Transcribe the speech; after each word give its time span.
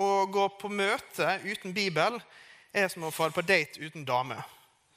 å 0.00 0.24
gå 0.32 0.46
på 0.60 0.70
møte 0.72 1.36
uten 1.44 1.74
Bibel 1.76 2.16
er 2.72 2.88
som 2.88 3.04
å 3.04 3.12
fare 3.12 3.34
på 3.34 3.44
date 3.44 3.82
uten 3.82 4.06
dame. 4.06 4.38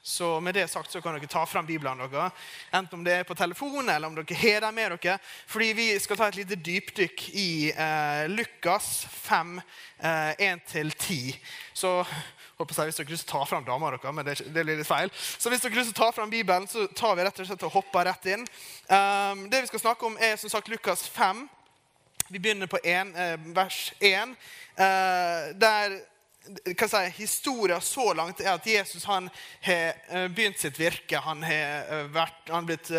Så 0.04 0.40
med 0.40 0.52
det 0.54 0.66
sagt 0.68 0.92
så 0.92 1.00
kan 1.00 1.14
dere 1.16 1.28
ta 1.32 1.46
fram 1.48 1.64
Bibelen 1.64 1.96
deres, 1.96 2.32
enten 2.76 2.98
om 2.98 3.04
det 3.06 3.12
er 3.16 3.22
på 3.24 3.36
telefon 3.36 3.88
eller 3.88 4.10
om 4.10 4.16
dere 4.18 4.36
har 4.36 4.60
den 4.66 4.76
med 4.76 4.92
dere. 4.98 5.16
Fordi 5.48 5.70
vi 5.72 5.86
skal 6.00 6.18
ta 6.20 6.28
et 6.28 6.36
lite 6.36 6.58
dypdykk 6.60 7.24
i 7.32 7.72
eh, 7.72 8.24
Lukas 8.28 9.06
5, 9.24 9.54
eh, 10.04 10.44
1-10. 10.52 11.38
Så 11.72 11.94
håper 12.58 12.82
jeg, 12.82 12.92
Hvis 12.92 13.00
dere 13.00 13.16
å 13.16 13.30
ta 13.32 13.42
fram 13.48 13.64
dama 13.64 13.94
deres, 13.94 14.12
men 14.12 14.28
det, 14.28 14.36
det, 14.44 14.64
blir 14.64 14.76
litt 14.76 14.88
feil. 14.88 15.08
Så 15.16 15.48
hvis 15.48 15.64
dere 15.64 15.88
å 15.88 15.96
ta 15.96 16.12
fram 16.12 16.30
Bibelen, 16.30 16.68
så 16.68 16.84
tar 16.92 17.16
vi 17.16 17.24
rett 17.24 17.40
og 17.40 17.48
slett 17.48 17.64
og 17.64 17.76
hopper 17.80 18.04
rett 18.04 18.28
inn. 18.36 18.44
Um, 18.92 19.48
det 19.48 19.64
vi 19.64 19.72
skal 19.72 19.86
snakke 19.86 20.04
om, 20.04 20.20
er 20.20 20.36
som 20.36 20.52
sagt 20.52 20.68
Lukas 20.68 21.08
5. 21.16 21.46
Vi 22.34 22.40
begynner 22.40 22.66
på 22.66 22.78
en, 22.82 23.16
eh, 23.16 23.36
vers 23.36 23.92
1, 24.00 24.36
eh, 24.76 25.54
der 25.54 26.00
si, 26.88 27.10
historien 27.14 27.80
så 27.80 28.14
langt 28.14 28.40
er 28.40 28.56
at 28.56 28.66
Jesus 28.66 29.04
har 29.04 29.28
eh, 29.62 30.26
begynt 30.34 30.58
sitt 30.58 30.80
virke. 30.80 31.20
Han 31.22 31.44
har 31.46 32.08
vært, 32.10 32.40
han 32.50 32.66
blitt 32.66 32.90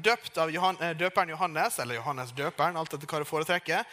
døpt 0.00 0.40
av 0.40 0.50
Johan, 0.50 0.80
døperen 0.96 1.34
Johannes, 1.34 1.76
eller 1.84 1.98
Johannes 1.98 2.32
døperen, 2.32 2.80
alt 2.80 2.96
etter 2.96 3.12
hva 3.12 3.20
du 3.20 3.28
foretrekker. 3.28 3.84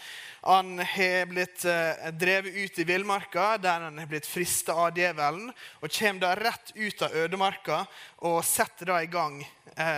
Han 0.48 0.80
har 0.80 1.28
blitt 1.28 1.67
drevet 2.16 2.56
ut 2.56 2.80
i 2.80 2.88
villmarka, 2.88 3.58
der 3.59 3.84
han 3.89 4.00
har 4.00 4.08
blitt 4.08 4.32
frista 4.32 4.80
av 4.80 4.95
djevelen. 4.95 5.52
Og 5.84 5.92
kommer 5.92 6.23
da 6.23 6.34
rett 6.39 6.72
ut 6.76 7.04
av 7.04 7.20
ødemarka 7.26 7.84
og 8.32 8.39
setter 8.48 8.94
da 8.94 9.04
i 9.04 9.11
gang 9.11 9.44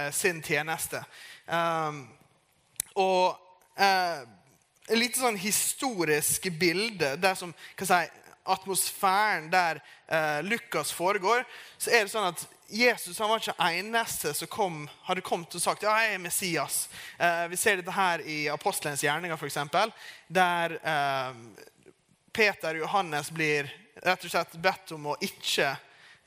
sin 0.10 0.42
tjeneste. 0.42 1.06
Um, 1.46 2.08
og 2.98 3.38
et 4.92 5.00
lite 5.00 5.22
sånn 5.22 5.40
historisk 5.40 6.50
bilde 6.60 7.16
der 7.22 7.38
som 7.40 7.54
kan 7.80 7.88
si, 7.88 8.00
atmosfæren 8.52 9.52
der 9.52 9.80
eh, 10.08 10.42
Lukas 10.44 10.92
foregår, 10.92 11.46
så 11.78 11.92
er 11.94 12.04
det 12.04 12.12
sånn 12.12 12.32
at 12.32 12.44
Jesus 12.72 13.20
han 13.20 13.30
var 13.30 13.42
ikke 13.42 13.68
eneste 13.68 14.32
som 14.34 14.50
kom, 14.52 14.80
hadde 15.06 15.24
kommet 15.26 15.56
og 15.56 15.64
sagt 15.64 15.84
ja, 15.84 15.94
jeg 16.02 16.16
er 16.16 16.24
Messias. 16.24 16.82
Eh, 17.20 17.46
vi 17.52 17.60
ser 17.60 17.80
dette 17.80 17.96
her 17.96 18.24
i 18.24 18.46
apostelens 18.52 19.04
gjerninger, 19.04 19.36
f.eks., 19.36 19.60
der 20.32 20.78
eh, 20.80 21.40
Peter 22.32 22.80
og 22.80 22.86
Johannes 22.86 23.32
blir 23.36 23.70
rett 24.02 24.26
og 24.26 24.34
slett 24.34 24.56
bedt 24.64 24.96
om 24.96 25.12
å 25.12 25.18
ikke 25.22 25.70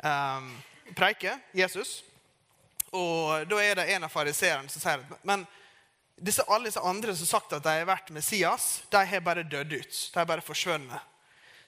eh, 0.04 0.50
preike 0.94 1.38
Jesus. 1.56 2.02
Og 2.94 3.48
da 3.50 3.60
er 3.64 3.80
det 3.80 3.90
en 3.96 4.06
av 4.06 4.12
fariseerne 4.12 4.70
som 4.70 4.84
sier 4.84 5.02
men 5.26 5.48
disse, 6.16 6.42
alle 6.42 6.68
disse 6.68 6.80
andre 6.80 7.14
som 7.14 7.24
har 7.24 7.32
sagt 7.32 7.56
at 7.56 7.64
de 7.64 7.72
har 7.78 7.88
vært 7.88 8.12
Messias, 8.14 8.82
de 8.90 9.02
har 9.06 9.24
bare 9.24 9.42
dødd 9.42 9.72
ut. 9.72 9.98
De 10.12 10.18
har 10.18 10.28
bare 10.28 10.44
forsvunnet. 10.44 11.10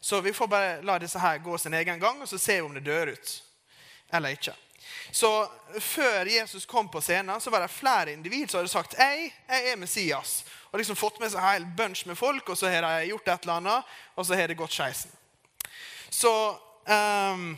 Så 0.00 0.20
vi 0.20 0.32
får 0.32 0.48
bare 0.48 0.82
la 0.86 0.98
disse 1.02 1.18
her 1.18 1.38
gå 1.42 1.58
sin 1.58 1.74
egen 1.74 1.98
gang, 2.00 2.22
og 2.22 2.28
så 2.28 2.38
vi 2.38 2.60
om 2.60 2.74
det 2.74 2.84
dør 2.86 3.14
ut 3.16 3.42
eller 4.14 4.36
ikke. 4.36 4.54
Så 5.10 5.50
Før 5.80 6.26
Jesus 6.26 6.66
kom 6.66 6.88
på 6.88 7.00
scenen, 7.00 7.40
så 7.40 7.50
var 7.50 7.60
det 7.60 7.68
flere 7.68 8.12
individ 8.12 8.50
som 8.50 8.60
hadde 8.60 8.70
sagt 8.70 8.94
«Ei, 9.02 9.32
jeg 9.48 9.72
er 9.72 9.76
Messias. 9.76 10.44
Og 10.70 10.78
liksom 10.78 10.96
fått 10.96 11.18
med 11.20 11.32
seg 11.32 11.40
en 11.40 11.48
hel 11.48 11.66
bunch 11.76 12.06
med 12.06 12.16
folk, 12.18 12.48
og 12.48 12.58
så 12.58 12.70
har 12.70 12.86
de 12.86 13.08
gjort 13.10 13.28
et 13.28 13.42
eller 13.42 13.58
annet, 13.60 13.96
og 14.14 14.26
så 14.26 14.38
har 14.38 14.48
det 14.48 14.58
gått 14.58 14.72
skeisen. 14.72 15.10
Så 16.10 16.32
um, 16.86 17.56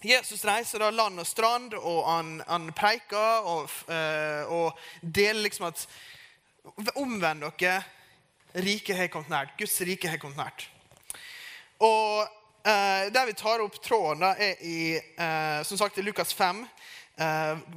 Jesus 0.00 0.44
reiser 0.48 0.80
da 0.80 0.88
land 0.90 1.20
og 1.20 1.26
strand, 1.28 1.74
og 1.76 2.06
han, 2.06 2.38
han 2.48 2.70
preiker 2.72 3.44
og, 3.44 3.72
uh, 3.90 4.48
og, 4.48 4.78
deler 5.02 5.44
liksom 5.44 5.68
at 5.68 5.86
Omvend 6.96 7.44
dere. 7.58 7.80
Riket 8.54 8.96
har 8.96 9.08
kommet 9.12 9.30
nært. 9.32 9.52
Guds 9.58 9.78
rike 9.86 10.08
har 10.10 10.20
kommet 10.20 10.40
nært. 10.40 10.64
Og 11.80 12.24
uh, 12.24 13.04
Der 13.12 13.26
vi 13.28 13.36
tar 13.36 13.62
opp 13.64 13.76
tråden, 13.80 14.24
da, 14.24 14.32
er 14.36 14.60
i 14.64 14.96
uh, 14.96 15.60
som 15.64 15.80
sagt, 15.80 15.98
i 15.98 16.04
Lukas 16.04 16.32
5, 16.36 16.64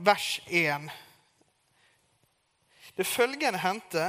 vers 0.07 0.27
1. 0.47 0.87
Det 2.95 3.07
følgende 3.07 3.59
hendte 3.59 4.05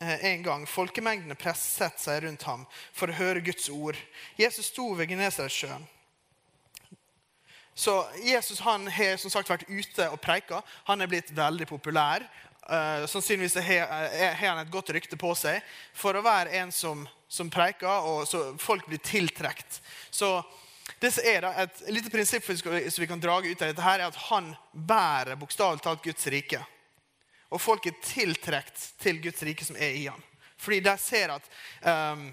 en 0.00 0.42
gang. 0.42 0.64
Folkemengdene 0.66 1.36
presset 1.38 2.00
seg 2.02 2.24
rundt 2.24 2.42
ham 2.48 2.64
for 2.90 3.06
å 3.12 3.18
høre 3.20 3.44
Guds 3.46 3.68
ord. 3.70 3.98
Jesus 4.40 4.72
sto 4.72 4.88
ved 4.98 5.12
Genesaretsjøen. 5.12 5.86
Så 7.74 8.06
Jesus 8.24 8.60
han 8.60 8.88
har 8.88 9.16
som 9.16 9.32
sagt 9.32 9.50
vært 9.50 9.68
ute 9.68 10.08
og 10.12 10.20
preika. 10.20 10.60
Han 10.88 11.00
er 11.00 11.10
blitt 11.10 11.32
veldig 11.36 11.66
populær. 11.70 12.24
Uh, 12.62 13.06
sannsynligvis 13.10 13.56
har, 13.64 14.36
han 14.38 14.60
et 14.62 14.70
godt 14.70 14.92
rykte 14.94 15.16
på 15.18 15.32
seg 15.34 15.58
for 15.98 16.14
å 16.14 16.22
være 16.22 16.52
en 16.60 16.70
som, 16.72 17.02
som 17.26 17.50
preiker, 17.50 18.06
og 18.06 18.22
så 18.28 18.52
folk 18.60 18.86
blir 18.86 19.02
tiltrukket. 19.02 19.80
Så 20.14 20.36
det 21.02 21.10
er 21.26 21.40
da 21.42 21.50
et 21.64 21.80
lite 21.90 22.12
prinsipp 22.12 22.46
som 22.46 23.02
vi 23.02 23.08
kan 23.10 23.20
drage 23.20 23.50
ut 23.50 23.62
av 23.62 23.72
dette, 23.72 23.82
her, 23.82 23.98
er 23.98 24.12
at 24.12 24.20
han 24.28 24.52
bærer 24.72 25.40
bokstavelig 25.40 25.82
talt 25.82 26.04
Guds 26.04 26.28
rike. 26.30 26.60
Og 27.50 27.60
folk 27.60 27.86
er 27.88 27.98
tiltrukket 28.06 28.84
til 29.02 29.18
Guds 29.24 29.42
rike 29.42 29.66
som 29.66 29.76
er 29.76 29.96
i 29.98 30.06
ham. 30.06 30.22
Fordi 30.62 30.78
de 30.84 30.94
ser 31.02 31.34
at, 31.34 31.48
um, 31.82 32.28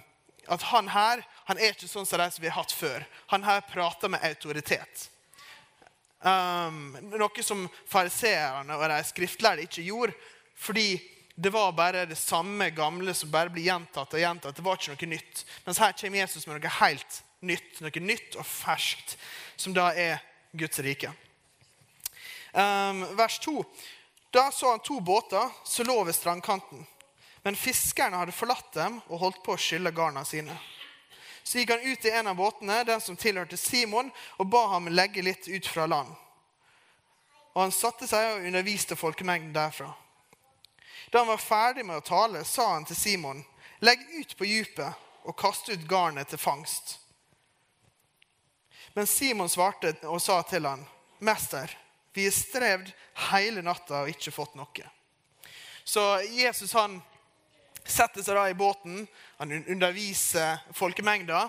at 0.46 0.68
han 0.70 0.92
her 0.94 1.26
han 1.50 1.58
er 1.58 1.74
ikke 1.74 1.90
sånn 1.90 2.06
som 2.06 2.22
de 2.22 2.30
som 2.30 2.44
vi 2.44 2.52
har 2.52 2.62
hatt 2.62 2.76
før. 2.76 3.06
Han 3.34 3.48
her 3.48 3.66
prater 3.66 4.12
med 4.14 4.22
autoritet. 4.22 5.10
Um, 6.20 6.98
noe 7.16 7.44
som 7.46 7.64
fariseerne 7.88 8.76
og 8.76 8.84
de 8.92 9.00
skriftlærde 9.08 9.64
ikke 9.68 9.86
gjorde. 9.88 10.18
Fordi 10.60 10.92
det 11.40 11.54
var 11.56 11.72
bare 11.72 12.04
det 12.06 12.18
samme 12.20 12.70
gamle 12.76 13.14
som 13.16 13.32
bare 13.32 13.52
blir 13.54 13.70
gjentatt 13.70 14.14
og 14.14 14.20
gjentatt. 14.20 14.58
Det 14.58 14.66
var 14.66 14.76
ikke 14.76 14.96
noe 14.98 15.12
nytt. 15.14 15.46
Mens 15.66 15.80
her 15.80 15.96
kommer 15.96 16.20
Jesus 16.20 16.48
med 16.48 16.60
noe 16.60 16.74
helt 16.82 17.22
nytt. 17.48 17.80
Noe 17.80 18.04
nytt 18.04 18.36
og 18.36 18.48
ferskt, 18.48 19.16
som 19.56 19.76
da 19.76 19.94
er 19.96 20.20
Guds 20.52 20.82
rike. 20.84 21.14
Um, 22.52 23.06
vers 23.16 23.40
2. 23.46 23.64
Da 24.36 24.50
så 24.52 24.74
han 24.74 24.84
to 24.84 25.00
båter 25.00 25.48
som 25.64 25.88
lå 25.88 26.02
ved 26.04 26.18
strandkanten. 26.18 26.84
Men 27.46 27.56
fiskerne 27.56 28.20
hadde 28.20 28.36
forlatt 28.36 28.74
dem 28.76 29.00
og 29.08 29.24
holdt 29.24 29.40
på 29.46 29.56
å 29.56 29.62
skylle 29.62 29.96
garna 29.96 30.26
sine. 30.28 30.58
Så 31.50 31.58
gikk 31.58 31.72
han 31.74 31.82
ut 31.82 32.06
i 32.06 32.12
en 32.14 32.28
av 32.30 32.36
båtene, 32.38 32.84
den 32.86 33.02
som 33.02 33.16
tilhørte 33.18 33.58
Simon, 33.58 34.12
og 34.38 34.52
ba 34.54 34.68
ham 34.76 34.86
legge 34.94 35.24
litt 35.26 35.48
ut 35.50 35.66
fra 35.66 35.88
land. 35.90 36.12
Og 37.56 37.62
han 37.64 37.74
satte 37.74 38.06
seg 38.06 38.36
og 38.36 38.46
underviste 38.46 38.94
folkemengden 38.94 39.56
derfra. 39.56 39.88
Da 41.10 41.24
han 41.24 41.32
var 41.32 41.42
ferdig 41.42 41.88
med 41.90 41.98
å 41.98 42.06
tale, 42.06 42.44
sa 42.46 42.68
han 42.76 42.86
til 42.86 43.00
Simon, 43.00 43.42
legg 43.82 44.04
ut 44.20 44.38
på 44.38 44.46
dypet 44.46 45.26
og 45.26 45.38
kast 45.42 45.74
ut 45.74 45.90
garnet 45.90 46.30
til 46.30 46.38
fangst. 46.38 47.00
Men 48.94 49.10
Simon 49.10 49.50
svarte 49.50 49.96
og 50.06 50.22
sa 50.22 50.44
til 50.46 50.70
han, 50.70 50.86
Mester, 51.18 51.74
vi 52.14 52.30
har 52.30 52.38
strevd 52.38 52.94
hele 53.32 53.66
natta 53.66 54.04
og 54.04 54.14
ikke 54.14 54.38
fått 54.38 54.54
noe. 54.54 54.94
Så 55.82 56.06
Jesus 56.30 56.78
han 56.78 57.02
setter 57.94 58.24
seg 58.26 58.38
da 58.38 58.46
i 58.50 58.58
båten, 58.58 59.04
han 59.40 59.52
underviser 59.60 60.62
folkemengda. 60.78 61.48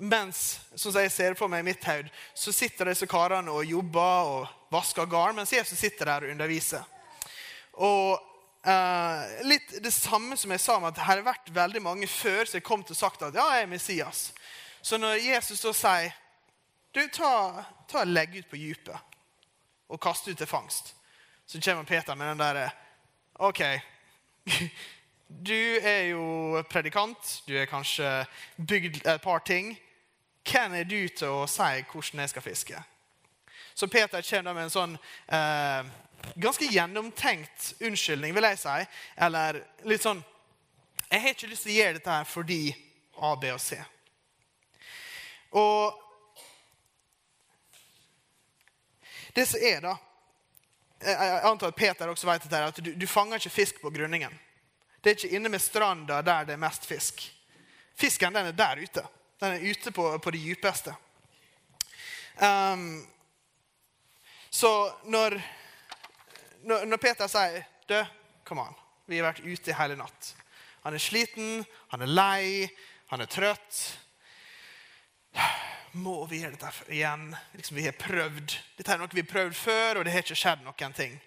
Mens 0.00 0.60
som 0.80 0.94
jeg 0.96 1.12
ser 1.12 1.36
for 1.36 1.52
meg 1.52 1.60
i 1.60 1.68
mitt 1.72 1.84
hode, 1.84 2.08
så 2.32 2.52
sitter 2.56 2.88
disse 2.88 3.08
karene 3.10 3.52
og 3.52 3.68
jobber 3.68 4.30
og 4.30 4.72
vasker 4.72 5.08
garn, 5.10 5.36
mens 5.36 5.52
Jesus 5.52 5.78
sitter 5.78 6.08
der 6.08 6.24
og 6.24 6.32
underviser. 6.32 6.86
Og 7.76 8.16
eh, 8.64 9.44
litt 9.44 9.76
det 9.84 9.92
samme 9.92 10.38
som 10.40 10.54
jeg 10.54 10.62
sa 10.64 10.78
om 10.78 10.88
at 10.88 10.96
det 10.96 11.04
har 11.04 11.20
vært 11.26 11.52
veldig 11.52 11.84
mange 11.84 12.08
før 12.08 12.46
som 12.48 12.56
har 12.56 12.64
kommet 12.64 12.92
og 12.94 12.98
sagt 12.98 13.26
at 13.28 13.36
ja, 13.36 13.44
jeg 13.56 13.66
er 13.66 13.72
Messias. 13.74 14.22
Så 14.80 14.96
når 14.96 15.20
Jesus 15.20 15.60
da 15.66 15.74
sier 15.76 16.16
du, 16.96 17.04
ta, 17.12 17.62
ta 17.86 18.02
legg 18.08 18.40
ut 18.40 18.48
på 18.50 18.58
dypet 18.58 18.96
og 19.90 20.00
kast 20.02 20.26
ut 20.26 20.38
til 20.38 20.48
fangst, 20.48 20.94
så 21.46 21.60
kommer 21.62 21.84
Peter 21.84 22.16
med 22.16 22.32
den 22.32 22.40
derre 22.40 22.70
OK. 23.40 23.62
Du 25.30 25.78
er 25.82 26.08
jo 26.10 26.62
predikant. 26.70 27.42
Du 27.46 27.58
har 27.58 27.66
kanskje 27.70 28.26
bygd 28.56 29.06
et 29.06 29.22
par 29.22 29.38
ting. 29.38 29.76
Hvem 30.42 30.74
er 30.74 30.84
du 30.84 31.08
til 31.08 31.30
å 31.30 31.46
si 31.46 31.84
hvordan 31.92 32.24
jeg 32.24 32.32
skal 32.32 32.42
fiske? 32.42 32.82
Så 33.74 33.86
Peter 33.86 34.26
kommer 34.26 34.56
med 34.56 34.66
en 34.66 34.74
sånn 34.74 34.96
eh, 35.30 35.86
ganske 36.34 36.66
gjennomtenkt 36.66 37.70
unnskyldning, 37.78 38.34
vil 38.34 38.48
jeg 38.50 38.58
si. 38.58 38.76
Eller 39.16 39.62
litt 39.86 40.02
sånn 40.02 40.24
Jeg 41.10 41.22
har 41.22 41.32
ikke 41.34 41.52
lyst 41.52 41.66
til 41.66 41.76
å 41.76 41.78
gjøre 41.78 41.98
dette 42.00 42.18
her 42.18 42.26
fordi 42.26 42.60
A, 43.22 43.32
B 43.38 43.54
og 43.54 43.62
C. 43.62 43.78
Og 45.54 45.94
det 49.34 49.46
som 49.46 49.62
er, 49.62 49.82
da 49.86 49.96
jeg 51.00 51.40
antar 51.48 51.70
at 51.70 51.78
Peter 51.78 52.10
også 52.10 52.26
vet 52.28 52.44
dette, 52.44 52.66
at 52.74 52.78
du, 52.84 52.92
du 52.98 53.06
fanger 53.08 53.38
ikke 53.38 53.58
fisk 53.62 53.78
på 53.80 53.94
grunningen. 53.94 54.34
Det 55.00 55.10
er 55.10 55.16
ikke 55.16 55.36
inne 55.36 55.48
med 55.48 55.62
stranda 55.62 56.20
der 56.22 56.44
det 56.44 56.54
er 56.56 56.60
mest 56.60 56.86
fisk. 56.86 57.22
Fisken 57.96 58.34
den 58.34 58.50
er 58.50 58.56
der 58.56 58.82
ute. 58.82 59.04
Den 59.40 59.56
er 59.56 59.70
ute 59.70 59.92
på, 59.92 60.18
på 60.18 60.30
det 60.30 60.40
djupeste. 60.40 60.94
Um, 62.40 63.06
så 64.50 64.92
når, 65.04 65.40
når, 66.64 66.96
Peter 66.96 67.28
sier 67.28 67.64
du, 67.88 67.96
kom 68.44 68.62
an, 68.62 68.76
vi 69.06 69.18
har 69.20 69.28
vært 69.30 69.44
ute 69.44 69.72
i 69.72 69.76
hele 69.76 69.98
natt 69.98 70.30
Han 70.84 70.96
er 70.96 71.02
sliten, 71.02 71.64
han 71.92 72.04
er 72.04 72.08
lei, 72.08 72.68
han 73.12 73.20
er 73.20 73.28
trøtt. 73.28 73.80
Må 76.00 76.24
vi 76.30 76.40
gjøre 76.40 76.56
dette 76.56 76.94
igjen? 76.94 77.26
Liksom, 77.52 77.76
vi 77.76 77.84
har 77.84 77.96
prøvd. 78.00 78.54
Dette 78.78 78.94
er 78.94 79.00
noe 79.00 79.12
vi 79.12 79.24
har 79.24 79.28
prøvd 79.28 79.56
før, 79.58 80.00
og 80.00 80.06
det 80.06 80.14
har 80.14 80.24
ikke 80.24 80.38
skjedd 80.38 80.64
noen 80.64 80.96
ting. 80.96 81.18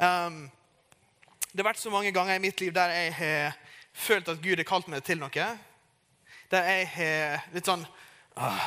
Um, 0.00 0.42
det 1.52 1.60
har 1.60 1.68
vært 1.68 1.82
så 1.82 1.90
mange 1.92 2.12
ganger 2.16 2.38
i 2.38 2.42
mitt 2.42 2.60
liv 2.60 2.72
der 2.72 2.92
jeg 2.96 3.14
har 3.18 3.56
følt 3.92 4.28
at 4.32 4.40
Gud 4.40 4.56
har 4.56 4.68
kalt 4.68 4.88
meg 4.88 5.04
til 5.04 5.20
noe. 5.20 5.48
Der 6.52 6.68
jeg 6.68 6.86
har 6.94 7.44
litt 7.52 7.68
sånn 7.68 7.84
åh, 8.36 8.62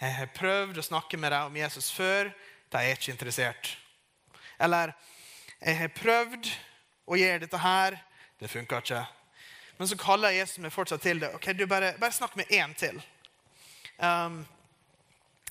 Jeg 0.00 0.16
har 0.18 0.30
prøvd 0.36 0.80
å 0.80 0.84
snakke 0.84 1.16
med 1.20 1.32
deg 1.32 1.48
om 1.48 1.56
Jesus 1.56 1.90
før. 1.92 2.32
De 2.72 2.80
er 2.80 2.96
ikke 2.96 3.12
interessert. 3.12 3.74
Eller 4.60 4.92
jeg 5.60 5.78
har 5.78 5.92
prøvd 5.96 6.48
å 7.08 7.18
gjøre 7.20 7.44
dette 7.44 7.60
her. 7.60 7.96
Det 8.40 8.50
funka 8.52 8.80
ikke. 8.82 9.04
Men 9.78 9.90
så 9.90 9.98
kaller 10.00 10.34
Jesus 10.34 10.60
meg 10.64 10.72
fortsatt 10.72 11.02
til 11.04 11.20
det. 11.22 11.30
Ok, 11.36 11.52
du 11.52 11.66
Bare, 11.68 11.94
bare 12.00 12.12
snakk 12.12 12.36
med 12.40 12.50
én 12.52 12.74
til. 12.78 13.00
Um, 13.98 14.42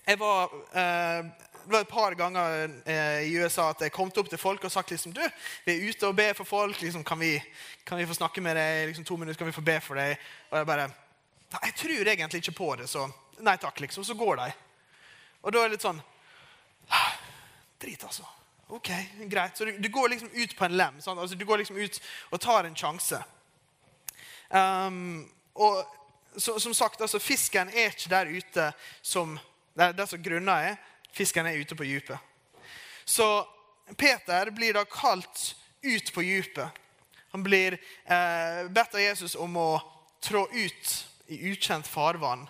jeg 0.08 0.20
var, 0.20 0.54
uh, 0.74 1.30
det 1.66 1.72
var 1.72 1.82
et 1.82 1.88
par 1.88 2.16
ganger 2.20 2.72
eh, 2.86 3.24
i 3.28 3.38
USA 3.40 3.70
at 3.72 3.82
jeg 3.86 3.94
kom 3.96 4.12
opp 4.12 4.30
til 4.30 4.40
folk 4.42 4.64
og 4.64 4.72
sagt 4.72 4.92
liksom, 4.92 5.14
du, 5.16 5.22
vi 5.66 5.74
er 5.74 5.90
ute 5.90 6.08
og 6.08 6.16
ber 6.16 6.36
for 6.38 6.48
folk. 6.48 6.82
Liksom, 6.82 7.04
kan, 7.08 7.20
vi, 7.20 7.38
kan, 7.86 7.98
vi, 7.98 8.08
få 8.10 8.18
snakke 8.18 8.42
med 8.42 8.58
deg 8.60 8.90
liksom, 8.90 9.06
to 9.08 9.18
minutter? 9.18 9.40
Kan 9.40 9.48
vi 9.48 9.56
få 9.56 9.66
be 9.66 9.80
for 9.84 10.00
deg? 10.00 10.18
Og 10.52 10.58
jeg 10.60 10.70
bare 10.70 10.90
Jeg 11.54 11.76
tror 11.78 12.10
egentlig 12.10 12.42
ikke 12.42 12.58
på 12.58 12.76
det, 12.76 12.90
så 12.90 13.08
nei 13.40 13.58
takk. 13.58 13.80
liksom, 13.80 14.04
Så 14.04 14.14
går 14.14 14.36
de. 14.36 14.52
Og 15.42 15.54
da 15.54 15.60
er 15.60 15.70
det 15.70 15.78
litt 15.78 15.86
sånn 15.86 16.02
Drit, 17.80 18.04
altså. 18.04 18.26
Ok, 18.68 18.90
greit. 19.30 19.58
Så 19.58 19.66
du, 19.66 19.78
du 19.78 19.90
går 19.90 20.10
liksom 20.10 20.30
ut 20.34 20.56
på 20.58 20.66
en 20.66 20.78
lem. 20.78 20.96
Altså, 21.06 21.36
du 21.36 21.46
går 21.46 21.58
liksom 21.62 21.78
ut 21.78 22.00
og 22.32 22.42
tar 22.42 22.64
en 22.64 22.76
sjanse. 22.76 23.20
Um, 24.50 25.30
og 25.54 25.84
så, 26.38 26.60
som 26.60 26.74
sagt, 26.74 27.02
altså, 27.02 27.20
fisken 27.20 27.70
er 27.70 27.92
ikke 27.92 28.10
der 28.10 28.32
ute 28.32 28.72
som 29.02 29.36
det, 29.78 29.92
der 29.98 30.06
som 30.06 30.24
grunna 30.24 30.58
er. 30.72 30.80
Fisken 31.14 31.46
er 31.46 31.60
ute 31.62 31.76
på 31.78 31.86
dypet. 31.86 32.18
Så 33.06 33.28
Peter 33.98 34.50
blir 34.50 34.74
da 34.74 34.86
kalt 34.90 35.56
ut 35.82 36.14
på 36.14 36.22
dypet. 36.22 36.82
Han 37.34 37.44
blir 37.44 37.74
eh, 38.06 38.64
bedt 38.70 38.96
av 38.96 39.02
Jesus 39.02 39.36
om 39.36 39.58
å 39.58 39.70
trå 40.24 40.48
ut 40.52 40.94
i 41.34 41.40
ukjent 41.52 41.88
farvann 41.88 42.48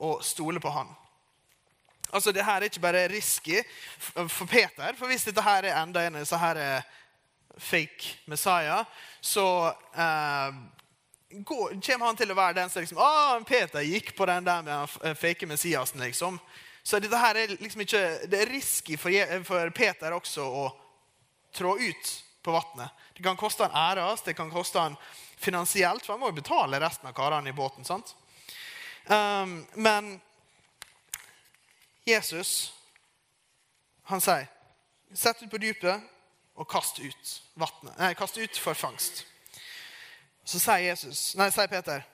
og 0.00 0.24
stole 0.24 0.60
på 0.60 0.72
han. 0.74 0.90
Altså, 2.14 2.32
det 2.32 2.44
her 2.46 2.62
er 2.62 2.70
ikke 2.70 2.82
bare 2.84 3.08
risky 3.10 3.62
for 3.98 4.46
Peter. 4.46 4.94
For 4.98 5.10
hvis 5.10 5.26
dette 5.26 5.42
her 5.42 5.66
er 5.66 5.80
enda 5.80 6.04
en 6.06 6.20
så 6.26 6.38
her 6.38 6.60
er 6.60 6.86
fake 7.58 8.16
Messiah, 8.30 8.84
så 9.20 9.46
eh, 9.94 10.56
går, 11.30 11.80
kommer 11.80 12.06
han 12.06 12.18
til 12.18 12.30
å 12.30 12.38
være 12.38 12.58
den 12.60 12.70
som 12.70 12.84
liksom, 12.84 13.00
ah, 13.02 13.38
Peter 13.46 13.82
gikk 13.86 14.14
på 14.16 14.26
den 14.30 14.46
der 14.46 14.62
med 14.62 14.98
den 15.02 15.18
fake 15.18 15.46
Messiasen. 15.50 16.00
liksom. 16.00 16.38
Så 16.84 17.00
dette 17.00 17.16
her 17.16 17.38
er 17.40 17.54
liksom 17.56 17.80
ikke, 17.80 18.02
det 18.28 18.42
er 18.42 18.50
risky 18.52 18.98
for, 19.00 19.14
for 19.48 19.70
Peter 19.72 20.12
også 20.12 20.44
å 20.44 20.64
trå 21.56 21.78
ut 21.80 22.10
på 22.44 22.52
vannet. 22.52 22.92
Det 23.16 23.24
kan 23.24 23.38
koste 23.40 23.64
han 23.64 23.96
æres, 23.96 24.22
det 24.26 24.34
kan 24.36 24.50
koste 24.52 24.82
han 24.82 24.98
finansielt, 25.40 26.04
for 26.04 26.12
han 26.12 26.20
må 26.20 26.28
jo 26.28 26.36
betale 26.42 26.80
resten 26.82 27.08
av 27.08 27.16
karene 27.16 27.48
i 27.48 27.56
båten. 27.56 27.88
sant? 27.88 28.12
Um, 29.08 29.62
men 29.74 30.20
Jesus 32.04 32.72
han 34.04 34.20
sier, 34.20 34.46
'Sett 35.14 35.42
ut 35.42 35.50
på 35.50 35.58
dypet 35.58 36.00
og 36.56 36.68
kast 36.68 36.98
ut 36.98 37.30
vattnet. 37.54 37.96
Nei, 37.98 38.14
kast 38.14 38.36
ut 38.36 38.58
for 38.58 38.74
fangst.' 38.74 39.24
Så 40.44 40.60
sier, 40.60 40.90
Jesus, 40.90 41.34
nei, 41.34 41.48
sier 41.50 41.66
Peter, 41.66 42.04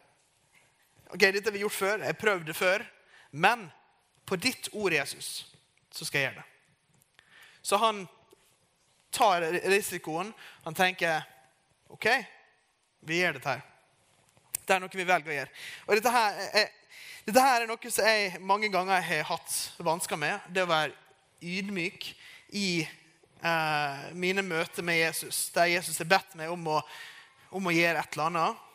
'Ok, 1.11 1.21
dette 1.21 1.49
har 1.49 1.53
vi 1.53 1.65
gjort 1.65 1.73
før. 1.73 2.05
Jeg 2.05 2.19
prøvde 2.19 2.55
før.' 2.55 2.87
'Men 3.33 3.73
på 4.31 4.39
ditt 4.39 4.71
ord, 4.73 4.95
Jesus, 4.95 5.45
så 5.91 6.07
skal 6.07 6.21
jeg 6.21 6.31
gjøre 6.31 6.43
det.' 6.43 6.49
Så 7.63 7.77
han 7.77 8.07
tar 9.13 9.43
risikoen. 9.69 10.33
Han 10.65 10.75
tenker, 10.75 11.23
'OK, 11.91 12.07
vi 13.01 13.21
gjør 13.21 13.33
dette 13.39 13.49
her.' 13.49 13.67
Det 14.67 14.77
er 14.77 14.81
noe 14.81 14.95
vi 14.95 15.05
velger 15.05 15.33
å 15.33 15.35
gjøre. 15.35 15.53
Og 15.87 15.97
dette 15.99 16.11
her 16.15 16.37
er, 16.55 16.69
dette 17.27 17.43
her 17.43 17.63
er 17.63 17.67
noe 17.67 17.91
som 17.91 18.07
jeg 18.07 18.39
mange 18.41 18.69
ganger 18.71 19.03
har 19.03 19.25
hatt 19.27 19.55
vansker 19.83 20.17
med. 20.17 20.47
Det 20.49 20.63
å 20.63 20.71
være 20.71 20.95
ydmyk 21.43 22.07
i 22.55 22.83
eh, 22.85 24.05
mine 24.15 24.45
møter 24.47 24.87
med 24.87 25.01
Jesus. 25.01 25.49
Der 25.55 25.73
Jesus 25.73 25.99
har 25.99 26.09
bedt 26.11 26.37
meg 26.39 26.53
om 26.53 26.69
å, 26.71 26.81
om 27.51 27.67
å, 27.67 27.75
gjøre 27.75 27.99
et 27.99 28.15
eller 28.15 28.31
annet. 28.31 28.67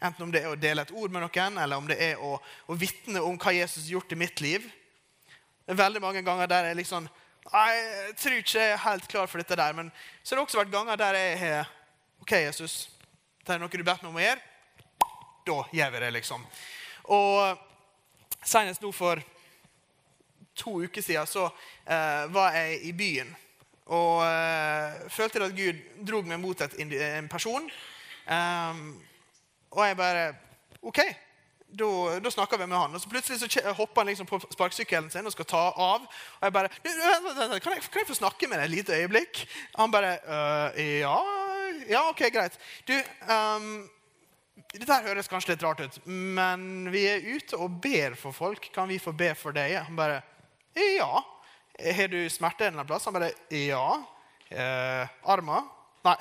Enten 0.00 0.24
om 0.24 0.30
det 0.32 0.40
er 0.40 0.48
å 0.48 0.58
dele 0.58 0.82
et 0.86 0.92
ord 0.96 1.12
med 1.12 1.20
noen, 1.26 1.58
eller 1.60 1.76
om 1.76 1.88
det 1.88 1.98
er 2.00 2.20
å, 2.24 2.38
å 2.40 2.76
vitne 2.78 3.20
om 3.20 3.36
hva 3.36 3.52
Jesus 3.52 3.84
har 3.84 3.98
gjort 3.98 4.14
i 4.14 4.20
mitt 4.22 4.40
liv. 4.40 4.64
Det 5.64 5.74
er 5.74 5.82
veldig 5.82 6.00
mange 6.02 6.22
ganger 6.24 6.48
der 6.50 6.70
jeg 6.70 6.80
liksom 6.80 7.08
Jeg 7.50 8.14
tror 8.20 8.36
ikke 8.36 8.58
jeg 8.58 8.72
er 8.72 8.80
helt 8.84 9.06
klar 9.08 9.28
for 9.28 9.40
dette 9.40 9.56
der. 9.56 9.76
Men 9.76 9.90
så 10.22 10.34
har 10.34 10.40
det 10.40 10.46
også 10.46 10.60
vært 10.60 10.72
ganger 10.72 11.00
der 11.00 11.18
jeg 11.18 11.36
har 11.40 11.68
OK, 12.20 12.32
Jesus, 12.32 12.90
det 13.46 13.54
er 13.54 13.60
noe 13.60 13.72
du 13.72 13.84
bedt 13.84 14.02
meg 14.02 14.10
om 14.10 14.18
å 14.18 14.24
gjøre. 14.24 14.42
Da 15.48 15.58
gjør 15.72 15.92
vi 15.94 16.02
det, 16.04 16.10
liksom. 16.16 16.42
Og 17.16 17.62
senest 18.44 18.82
nå 18.84 18.92
for 18.92 19.22
to 20.56 20.74
uker 20.84 21.04
siden 21.04 21.28
så 21.28 21.46
eh, 21.84 22.24
var 22.32 22.56
jeg 22.56 22.80
i 22.88 22.92
byen. 22.96 23.32
Og 23.90 24.20
eh, 24.24 25.08
følte 25.10 25.44
at 25.44 25.56
Gud 25.56 25.80
drog 26.06 26.28
meg 26.28 26.40
mot 26.40 26.60
et, 26.60 26.76
en 26.80 27.30
person. 27.32 27.66
Um, 28.30 29.00
og 29.70 29.82
jeg 29.86 29.98
bare 29.98 30.30
OK. 30.82 31.00
Da, 31.70 32.30
snakker 32.30 32.58
vi 32.58 32.66
med 32.66 32.78
han. 32.78 32.94
Og 32.94 33.00
så 33.00 33.08
plutselig 33.08 33.38
så 33.38 33.72
hopper 33.78 34.02
han 34.02 34.10
liksom 34.10 34.26
på 34.26 34.40
sparkesykkelen 34.50 35.10
sin 35.12 35.26
og 35.26 35.34
skal 35.34 35.46
ta 35.46 35.62
av. 35.70 36.08
Og 36.08 36.48
jeg 36.48 36.54
bare 36.56 36.72
kan 36.82 37.76
jeg, 37.76 37.84
kan 37.92 38.02
jeg 38.02 38.08
få 38.08 38.18
snakke 38.18 38.48
med 38.50 38.58
deg 38.58 38.66
et 38.66 38.74
lite 38.74 38.98
øyeblikk? 38.98 39.44
Han 39.78 39.94
bare 39.94 40.16
øh, 40.18 40.82
Ja, 41.04 41.16
ja, 41.88 42.02
OK, 42.10 42.24
greit. 42.34 42.58
Du 42.88 42.96
um, 43.30 43.88
dette 44.70 44.98
høres 45.02 45.30
kanskje 45.30 45.54
litt 45.54 45.64
rart 45.64 45.80
ut, 45.82 45.96
men 46.06 46.90
vi 46.92 47.02
er 47.10 47.24
ute 47.26 47.58
og 47.58 47.80
ber 47.82 48.14
for 48.18 48.34
folk. 48.34 48.68
Kan 48.74 48.90
vi 48.90 49.00
få 49.02 49.14
be 49.16 49.32
for 49.38 49.54
deg? 49.56 49.78
Han 49.86 49.98
bare 49.98 50.20
Ja. 50.76 51.22
Har 51.80 52.08
du 52.12 52.28
smerte 52.30 52.66
en 52.68 52.86
plass? 52.86 53.04
Han 53.04 53.14
bare 53.14 53.32
Ja. 53.50 54.02
Eh, 54.50 55.08
armer? 55.24 55.62
Nei. 56.04 56.16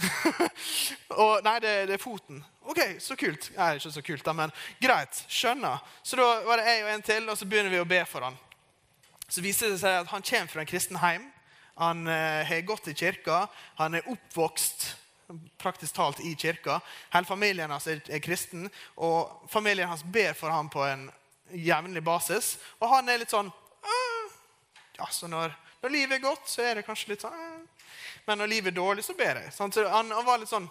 og, 1.22 1.40
nei, 1.44 1.56
det, 1.62 1.74
det, 1.90 1.96
er 1.96 2.02
foten. 2.02 2.40
OK, 2.70 2.80
så 3.02 3.16
kult. 3.18 3.50
Nei, 3.56 3.72
ikke 3.78 3.92
så 3.94 4.04
kult, 4.04 4.24
da, 4.26 4.34
men 4.36 4.54
greit. 4.82 5.24
Skjønner. 5.28 5.82
Så 6.02 6.18
da 6.20 6.28
var 6.46 6.60
det 6.60 6.70
jeg 6.70 6.86
og 6.86 6.92
en 6.94 7.04
til, 7.06 7.28
og 7.28 7.38
så 7.38 7.48
begynner 7.50 7.74
vi 7.74 7.82
å 7.82 7.88
be 7.88 8.00
for 8.08 8.26
han. 8.28 8.38
Så 9.30 9.44
viser 9.44 9.72
det 9.72 9.80
seg 9.82 10.00
at 10.00 10.10
han 10.10 10.24
kommer 10.26 10.52
fra 10.52 10.64
en 10.64 10.70
kristen 10.70 10.98
heim. 11.02 11.28
Han 11.80 12.06
eh, 12.10 12.42
har 12.48 12.66
gått 12.68 12.90
i 12.90 12.96
kirka. 12.96 13.44
Han 13.80 13.96
er 13.96 14.08
oppvokst 14.10 14.90
praktisk 15.60 15.94
talt 15.94 16.20
i 16.26 16.34
kirka. 16.34 16.80
Hele 17.14 17.28
familien 17.28 17.70
hans 17.70 17.86
er, 17.86 18.02
kristen, 18.22 18.66
og 18.98 19.46
familien 19.50 19.88
hans 19.88 20.02
ber 20.02 20.34
for 20.34 20.50
ham 20.50 20.70
på 20.72 20.82
en 20.88 21.06
jevnlig 21.54 22.02
basis. 22.04 22.56
Og 22.80 22.90
han 22.90 23.08
er 23.08 23.22
litt 23.22 23.32
sånn 23.32 23.50
ja, 25.00 25.06
så 25.10 25.28
når, 25.32 25.54
når, 25.80 25.92
livet 25.94 26.18
er 26.18 26.24
godt, 26.24 26.48
så 26.50 26.62
er 26.62 26.76
det 26.76 26.84
kanskje 26.84 27.14
litt 27.14 27.22
sånn 27.24 27.62
Men 28.30 28.38
når 28.38 28.46
livet 28.46 28.70
er 28.70 28.76
dårlig, 28.76 29.02
så 29.02 29.14
ber 29.18 29.40
jeg. 29.40 29.50
Så 29.50 29.66
han, 29.90 30.12
han, 30.14 30.24
var 30.26 30.38
litt 30.38 30.50
sånn 30.52 30.68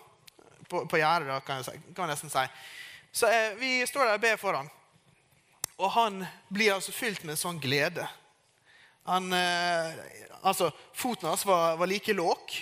på, 0.72 0.86
på 0.88 1.00
gjerdet, 1.02 1.42
kan, 1.44 1.60
kan, 1.66 2.06
jeg 2.06 2.12
nesten 2.14 2.32
si. 2.32 2.44
Så 3.12 3.28
eh, 3.28 3.58
vi 3.60 3.72
står 3.84 4.06
der 4.06 4.16
og 4.16 4.24
ber 4.24 4.40
for 4.40 4.56
ham. 4.56 4.70
Og 5.76 5.92
han 5.92 6.22
blir 6.48 6.78
altså 6.78 6.96
fylt 6.96 7.26
med 7.26 7.36
en 7.36 7.42
sånn 7.42 7.60
glede. 7.60 8.08
Han, 9.12 9.28
eh, 9.36 9.92
altså, 10.40 10.72
Foten 10.96 11.28
hans 11.28 11.44
var, 11.44 11.76
var 11.84 11.92
like 11.92 12.16
låg, 12.16 12.56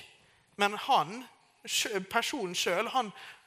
men 0.58 0.82
han 0.90 1.20
personen 2.10 2.58
sjøl 2.58 2.90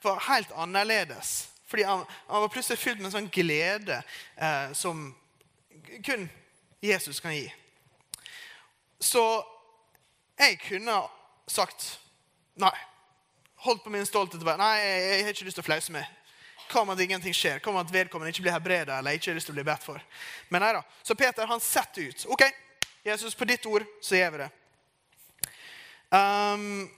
var 0.06 0.26
helt 0.30 0.54
annerledes. 0.54 1.48
Fordi 1.66 1.90
han, 1.90 2.06
han, 2.30 2.44
var 2.46 2.54
plutselig 2.54 2.78
fylt 2.78 3.02
med 3.02 3.10
en 3.10 3.18
sånn 3.18 3.32
glede 3.34 4.04
eh, 4.38 4.70
som 4.70 5.08
kun 6.06 6.30
Jesus 6.78 7.18
kan 7.18 7.34
gi. 7.34 7.48
Så 9.02 9.24
jeg 10.38 10.62
kunne 10.62 11.02
sagt 11.50 11.98
nei. 12.60 12.76
Holdt 13.60 13.84
på 13.84 13.92
min 13.92 14.06
stolthet. 14.06 14.42
Nei, 14.56 14.72
jeg, 14.80 15.24
har 15.24 15.34
ikke 15.34 15.48
lyst 15.48 15.58
til 15.60 15.64
å 15.64 15.68
flause 15.68 15.92
meg. 15.92 16.08
Hva 16.70 16.84
om 16.84 16.92
at 16.94 17.02
ingenting 17.02 17.34
skjer? 17.34 17.58
Hva 17.60 17.72
om 17.72 17.80
at 17.80 17.90
vedkommende 17.92 18.30
ikke 18.32 18.46
blir 18.46 18.54
helbreda 18.54 19.00
eller 19.00 19.18
ikke 19.18 19.32
har 19.32 19.36
lyst 19.36 19.50
til 19.50 19.56
å 19.56 19.58
bli 19.58 19.66
bedt 19.66 19.84
for? 19.84 20.00
Men 20.48 20.62
nei 20.64 20.70
da. 20.76 20.84
Så 21.02 21.16
Peter 21.18 21.50
han 21.50 21.60
setter 21.60 22.08
ut. 22.08 22.24
Ok, 22.30 22.46
Jesus, 23.04 23.34
på 23.34 23.48
ditt 23.48 23.66
ord 23.66 23.84
så 24.00 24.16
gjør 24.16 24.36
vi 24.36 24.42
det. 24.44 24.50
Um, 26.10 26.88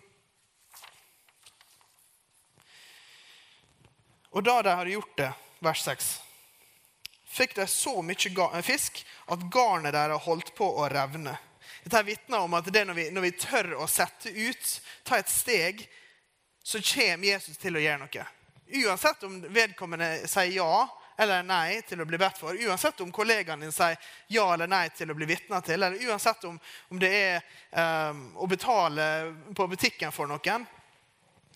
og 4.32 4.44
da 4.46 4.58
de 4.64 4.76
hadde 4.78 4.94
gjort 4.94 5.16
det, 5.18 5.30
vers 5.64 5.82
6, 5.84 6.10
fikk 7.32 7.56
de 7.56 7.66
så 7.68 7.94
mye 8.04 8.62
fisk 8.64 9.02
at 9.32 9.48
garnet 9.52 9.96
deres 9.96 10.24
holdt 10.26 10.54
på 10.56 10.68
å 10.68 10.88
revne. 10.92 11.36
Dette 11.82 12.02
vitner 12.06 12.38
om 12.44 12.54
at 12.54 12.68
det 12.72 12.84
når 12.86 12.94
vi, 12.94 13.08
når 13.10 13.26
vi 13.26 13.32
tør 13.42 13.74
å 13.82 13.88
sette 13.90 14.30
ut, 14.30 14.72
ta 15.02 15.18
et 15.18 15.30
steg, 15.30 15.82
så 16.62 16.78
kommer 16.78 17.26
Jesus 17.26 17.58
til 17.58 17.76
å 17.76 17.82
gjøre 17.82 18.04
noe. 18.04 18.26
Uansett 18.82 19.24
om 19.26 19.40
vedkommende 19.52 20.28
sier 20.30 20.54
ja 20.60 20.74
eller 21.22 21.42
nei 21.44 21.82
til 21.86 22.00
å 22.00 22.06
bli 22.08 22.18
bedt 22.18 22.38
for, 22.40 22.56
uansett 22.56 23.00
om 23.04 23.10
kollegaen 23.12 23.60
din 23.60 23.74
sier 23.74 23.98
ja 24.32 24.46
eller 24.54 24.70
nei 24.70 24.86
til 24.96 25.10
å 25.12 25.16
bli 25.16 25.28
vitna 25.28 25.60
til, 25.60 25.82
eller 25.82 26.08
uansett 26.08 26.46
om, 26.48 26.58
om 26.88 27.00
det 27.02 27.10
er 27.12 27.42
um, 28.10 28.22
å 28.40 28.48
betale 28.50 29.06
på 29.54 29.66
butikken 29.74 30.14
for 30.14 30.30
noen, 30.30 30.64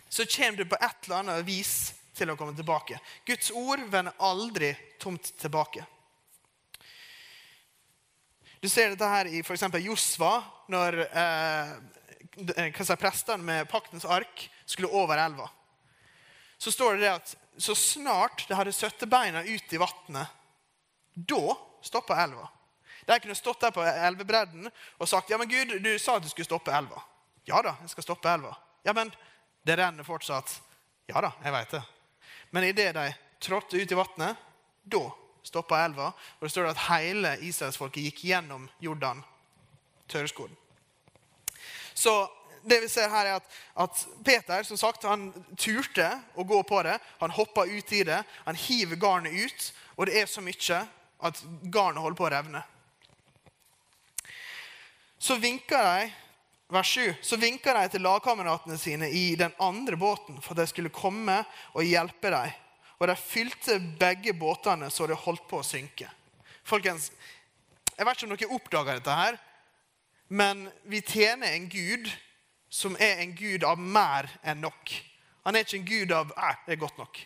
så 0.09 0.27
kommer 0.29 0.59
du 0.59 0.69
på 0.71 0.79
et 0.79 1.07
eller 1.07 1.23
annet 1.23 1.47
vis 1.47 1.73
til 2.17 2.31
å 2.31 2.37
komme 2.39 2.55
tilbake. 2.57 3.01
Guds 3.27 3.51
ord 3.51 3.83
vender 3.91 4.15
aldri 4.25 4.75
tomt 5.03 5.33
tilbake. 5.41 5.85
Du 8.67 8.71
ser 8.71 8.91
dette 8.91 9.07
her 9.07 9.29
i 9.31 9.45
f.eks. 9.47 9.63
Josva, 9.79 10.33
når 10.75 10.97
eh, 11.07 12.97
prestene 12.99 13.47
med 13.47 13.69
paktens 13.71 14.09
ark 14.11 14.49
skulle 14.67 14.91
over 14.91 15.23
elva 15.23 15.47
så 16.59 16.73
står 16.73 16.95
det, 16.95 17.01
det 17.01 17.13
at 17.13 17.37
så 17.57 17.75
snart 17.75 18.47
det 18.49 18.57
hadde 18.57 18.73
satt 18.73 19.05
beina 19.09 19.43
ut 19.45 19.73
i 19.73 19.81
vannet, 19.81 20.29
da 21.15 21.57
stoppa 21.85 22.17
elva. 22.23 22.49
De 23.07 23.19
kunne 23.21 23.37
stått 23.39 23.61
der 23.61 23.71
på 23.71 23.85
elvebredden 23.85 24.67
og 24.99 25.09
sagt 25.09 25.31
ja, 25.31 25.39
men 25.39 25.49
Gud, 25.49 25.77
du 25.83 25.93
sa 25.99 26.17
at 26.17 26.25
du 26.25 26.29
skulle 26.33 26.49
stoppe 26.49 26.75
elva. 26.75 27.03
Ja 27.47 27.61
da, 27.63 27.77
jeg 27.85 27.93
skal 27.93 28.09
stoppe 28.09 28.33
elva. 28.33 28.57
Ja, 28.83 28.97
men 28.97 29.13
det 29.63 29.77
renner 29.79 30.07
fortsatt. 30.07 30.57
Ja 31.07 31.23
da, 31.23 31.31
jeg 31.45 31.55
veit 31.55 31.77
det. 31.77 31.83
Men 32.51 32.67
idet 32.67 32.91
de 32.97 33.07
trådte 33.47 33.79
ut 33.79 33.93
i 33.93 33.99
vannet, 34.01 34.43
da 34.83 35.05
stoppa 35.47 35.85
elva. 35.85 36.11
Og 36.39 36.47
det 36.47 36.53
står 36.53 36.71
at 36.71 36.85
hele 36.89 37.37
israelsfolket 37.47 38.09
gikk 38.09 38.25
gjennom 38.31 38.69
Jordan 38.83 39.23
tørrskodd. 40.11 40.53
Så 41.95 42.15
det 42.67 42.81
vi 42.83 42.91
ser 42.91 43.09
her 43.09 43.31
er 43.31 43.39
at, 43.39 43.57
at, 43.79 44.05
Peter 44.27 44.67
som 44.67 44.79
sagt, 44.81 45.07
han 45.07 45.31
turte 45.59 46.09
å 46.35 46.45
gå 46.45 46.61
på 46.67 46.83
det. 46.85 46.99
Han 47.23 47.35
hoppa 47.35 47.65
ut 47.65 47.93
i 47.95 48.03
det. 48.07 48.21
Han 48.45 48.59
hiver 48.59 48.99
garnet 49.01 49.33
ut, 49.33 49.73
og 49.97 50.09
det 50.09 50.19
er 50.21 50.31
så 50.31 50.43
mye 50.45 50.83
at 51.27 51.43
garnet 51.73 52.03
holder 52.03 52.19
på 52.19 52.27
å 52.27 52.33
revne. 52.35 52.63
Så 55.19 55.39
vinker 55.41 55.81
de 55.81 56.11
vers 56.69 56.91
7, 56.91 57.15
så 57.23 57.39
vinka 57.39 57.75
de 57.77 57.89
til 57.95 58.03
lagkameratene 58.05 58.77
sine 58.79 59.09
i 59.15 59.35
den 59.39 59.55
andre 59.63 59.97
båten 59.97 60.41
for 60.43 60.55
at 60.55 60.65
de 60.65 60.71
skulle 60.71 60.95
komme 60.95 61.39
og 61.73 61.87
hjelpe 61.87 62.33
dem. 62.35 62.55
Og 62.99 63.09
de 63.11 63.17
fylte 63.21 63.79
begge 64.01 64.33
båtene 64.37 64.89
så 64.91 65.07
det 65.09 65.19
holdt 65.21 65.45
på 65.51 65.61
å 65.61 65.67
synke. 65.67 66.09
Folkens, 66.65 67.13
Jeg 67.97 68.05
vet 68.05 68.17
ikke 68.17 68.27
om 68.27 68.37
dere 68.37 68.53
oppdager 68.53 68.99
dette, 68.99 69.13
her, 69.17 69.37
men 70.29 70.67
vi 70.85 71.01
tjener 71.01 71.55
en 71.55 71.69
gud 71.69 72.11
som 72.69 72.97
er 73.01 73.23
en 73.23 73.33
gud 73.33 73.65
av 73.65 73.79
mer 73.79 74.29
enn 74.45 74.61
nok. 74.61 74.93
Han 75.47 75.57
er 75.57 75.65
ikke 75.65 75.79
en 75.79 75.87
gud 75.89 76.13
av 76.13 76.35
eh, 76.37 76.59
det 76.67 76.75
er 76.75 76.83
godt 76.83 76.99
nok. 76.99 77.21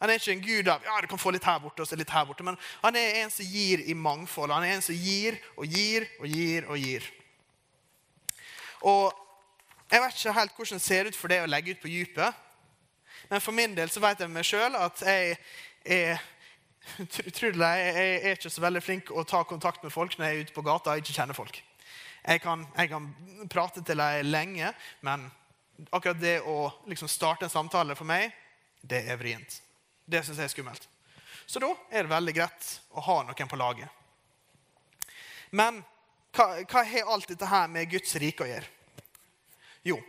Han 0.00 0.10
er 0.10 0.18
ikke 0.18 0.32
en 0.32 0.42
gud 0.42 0.70
av 0.72 0.82
ja, 0.86 0.96
du 1.02 1.06
kan 1.10 1.20
få 1.20 1.30
litt 1.34 1.46
her 1.46 1.60
borte 1.62 1.84
og 1.84 2.00
litt 2.00 2.10
her 2.10 2.26
borte. 2.26 2.46
Men 2.46 2.58
han 2.82 2.98
er 2.98 3.22
en 3.22 3.30
som 3.30 3.46
gir 3.46 3.82
i 3.82 3.94
mangfold. 3.94 4.50
Han 4.54 4.66
er 4.66 4.76
en 4.76 4.84
som 4.84 4.94
gir 4.94 5.38
og 5.54 5.66
gir 5.66 6.06
og 6.18 6.26
gir 6.30 6.68
og 6.70 6.78
gir. 6.82 7.08
Og 8.86 9.24
Jeg 9.88 10.02
vet 10.02 10.18
ikke 10.18 10.32
helt 10.36 10.52
hvordan 10.52 10.76
det 10.76 10.84
ser 10.84 11.06
ut 11.08 11.16
for 11.16 11.32
det 11.32 11.38
å 11.40 11.48
legge 11.48 11.72
ut 11.72 11.78
på 11.80 11.88
dypet. 11.88 12.34
Men 13.28 13.40
for 13.44 13.52
min 13.56 13.74
del 13.76 13.90
så 13.92 14.00
vet 14.02 14.20
jeg 14.22 14.32
meg 14.32 14.46
sjøl 14.46 14.76
at 14.78 15.04
jeg 15.04 15.38
er 15.84 16.26
Tro 16.88 17.50
det, 17.52 17.60
jeg 17.60 18.12
er 18.24 18.32
ikke 18.32 18.48
så 18.48 18.62
veldig 18.64 18.80
flink 18.80 19.10
å 19.12 19.24
ta 19.28 19.42
kontakt 19.44 19.82
med 19.84 19.92
folk 19.92 20.14
når 20.16 20.24
jeg 20.24 20.36
er 20.36 20.46
ute 20.46 20.54
på 20.56 20.64
gata 20.64 20.94
og 20.94 21.02
ikke 21.02 21.12
kjenner 21.18 21.36
folk. 21.36 21.58
Jeg 22.22 22.40
kan, 22.40 22.62
jeg 22.78 22.88
kan 22.88 23.08
prate 23.52 23.82
til 23.84 24.00
deg 24.00 24.24
lenge, 24.24 24.70
men 25.04 25.26
akkurat 25.92 26.20
det 26.20 26.38
å 26.48 26.70
liksom 26.88 27.10
starte 27.12 27.44
en 27.44 27.52
samtale 27.52 27.96
for 27.98 28.08
meg, 28.08 28.32
det 28.80 29.02
er 29.04 29.20
vrient. 29.20 29.60
Det 30.08 30.24
syns 30.24 30.40
jeg 30.40 30.48
er 30.48 30.54
skummelt. 30.54 30.88
Så 31.44 31.60
da 31.60 31.70
er 31.90 32.04
det 32.04 32.12
veldig 32.12 32.34
greit 32.36 32.72
å 32.96 33.04
ha 33.04 33.20
noen 33.28 33.52
på 33.52 33.60
laget. 33.60 33.88
Men 35.50 35.82
hva, 36.36 36.50
hva 36.68 36.84
har 36.84 37.12
alt 37.12 37.28
dette 37.30 37.48
her 37.48 37.68
med 37.72 37.88
Guds 37.92 38.16
rike 38.20 38.44
å 38.44 38.50
gjøre? 38.50 38.76
Jo, 39.88 40.00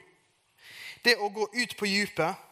det 1.04 1.16
å 1.16 1.30
gå 1.32 1.48
ut 1.54 1.76
på 1.80 1.88
dypet 1.88 2.49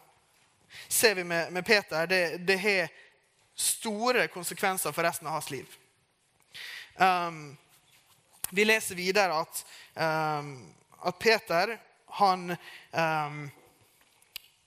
ser 0.88 1.14
vi 1.14 1.24
med, 1.24 1.52
med 1.52 1.66
Peter, 1.66 2.06
det, 2.06 2.36
det, 2.36 2.56
har 2.58 2.88
store 3.54 4.28
konsekvenser 4.28 4.92
for 4.92 5.02
resten 5.02 5.26
av 5.26 5.32
hans 5.32 5.50
liv. 5.50 5.76
Um, 6.96 7.56
vi 8.50 8.64
leser 8.64 8.94
videre 8.94 9.34
at, 9.34 9.64
um, 9.94 10.74
at 11.02 11.18
Peter 11.18 11.78
han, 12.06 12.50
um, 12.90 13.50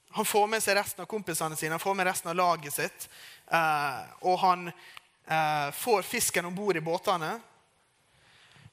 han, 0.09 0.25
får 0.25 0.47
med 0.47 0.63
seg 0.63 0.77
resten 0.77 1.01
av 1.01 1.09
kompisene 1.09 1.55
sine, 1.55 1.73
han 1.73 1.83
får 1.83 1.95
med 1.95 2.07
resten 2.07 2.29
av 2.29 2.35
laget 2.35 2.73
sitt. 2.73 3.07
Uh, 3.51 4.03
og 4.21 4.39
han 4.39 4.67
uh, 4.71 5.71
får 5.75 6.01
fisken 6.01 6.45
om 6.45 6.55
bord 6.55 6.77
i 6.77 6.83
båtene. 6.83 7.33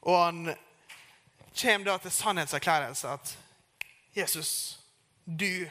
Og 0.00 0.18
han 0.18 0.42
kommer 1.54 1.90
da 1.90 1.99
til 1.99 2.14
sannhetserklærelse 2.14 3.08
at 3.11 3.37
Jesus, 4.14 4.78
du 5.25 5.66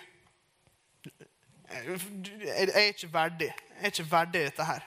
Jeg 1.67 2.69
er 2.73 2.91
ikke 2.93 3.13
verdig. 3.13 3.51
Jeg 3.51 3.81
er 3.81 3.85
ikke 3.93 4.11
verdig 4.11 4.41
i 4.41 4.49
dette 4.49 4.63
her. 4.65 4.83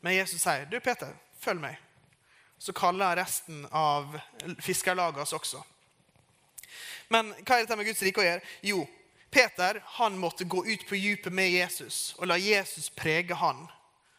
Men 0.00 0.16
Jesus 0.16 0.40
sier, 0.40 0.64
'Du, 0.64 0.80
Peter, 0.80 1.12
følg 1.40 1.60
meg.' 1.60 1.76
så 2.58 2.72
kaller 2.72 3.06
han 3.06 3.16
resten 3.16 3.66
av 3.70 4.20
fiskerlaget 4.60 5.18
oss 5.22 5.32
også. 5.32 5.62
Men 7.08 7.34
hva 7.44 7.58
er 7.58 7.64
dette 7.66 7.76
med 7.76 7.86
Guds 7.86 8.02
rike 8.02 8.22
å 8.22 8.26
gjøre? 8.26 8.40
Jo, 8.62 8.86
Peter 9.30 9.82
han 9.98 10.16
måtte 10.18 10.44
gå 10.48 10.64
ut 10.66 10.86
på 10.88 10.96
dypet 10.96 11.32
med 11.32 11.50
Jesus 11.50 12.14
og 12.18 12.30
la 12.30 12.38
Jesus 12.40 12.88
prege 12.90 13.36
han 13.36 13.66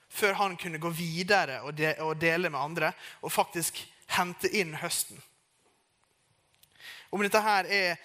før 0.10 0.38
han 0.40 0.58
kunne 0.58 0.80
gå 0.80 0.90
videre 0.90 1.62
og, 1.66 1.76
dele 2.22 2.50
med 2.50 2.60
andre 2.60 2.92
og 3.22 3.34
faktisk 3.34 3.82
hente 4.14 4.50
inn 4.56 4.78
høsten. 4.80 5.20
Om 7.10 7.24
dette 7.24 7.40
her 7.40 7.68
er 7.72 8.00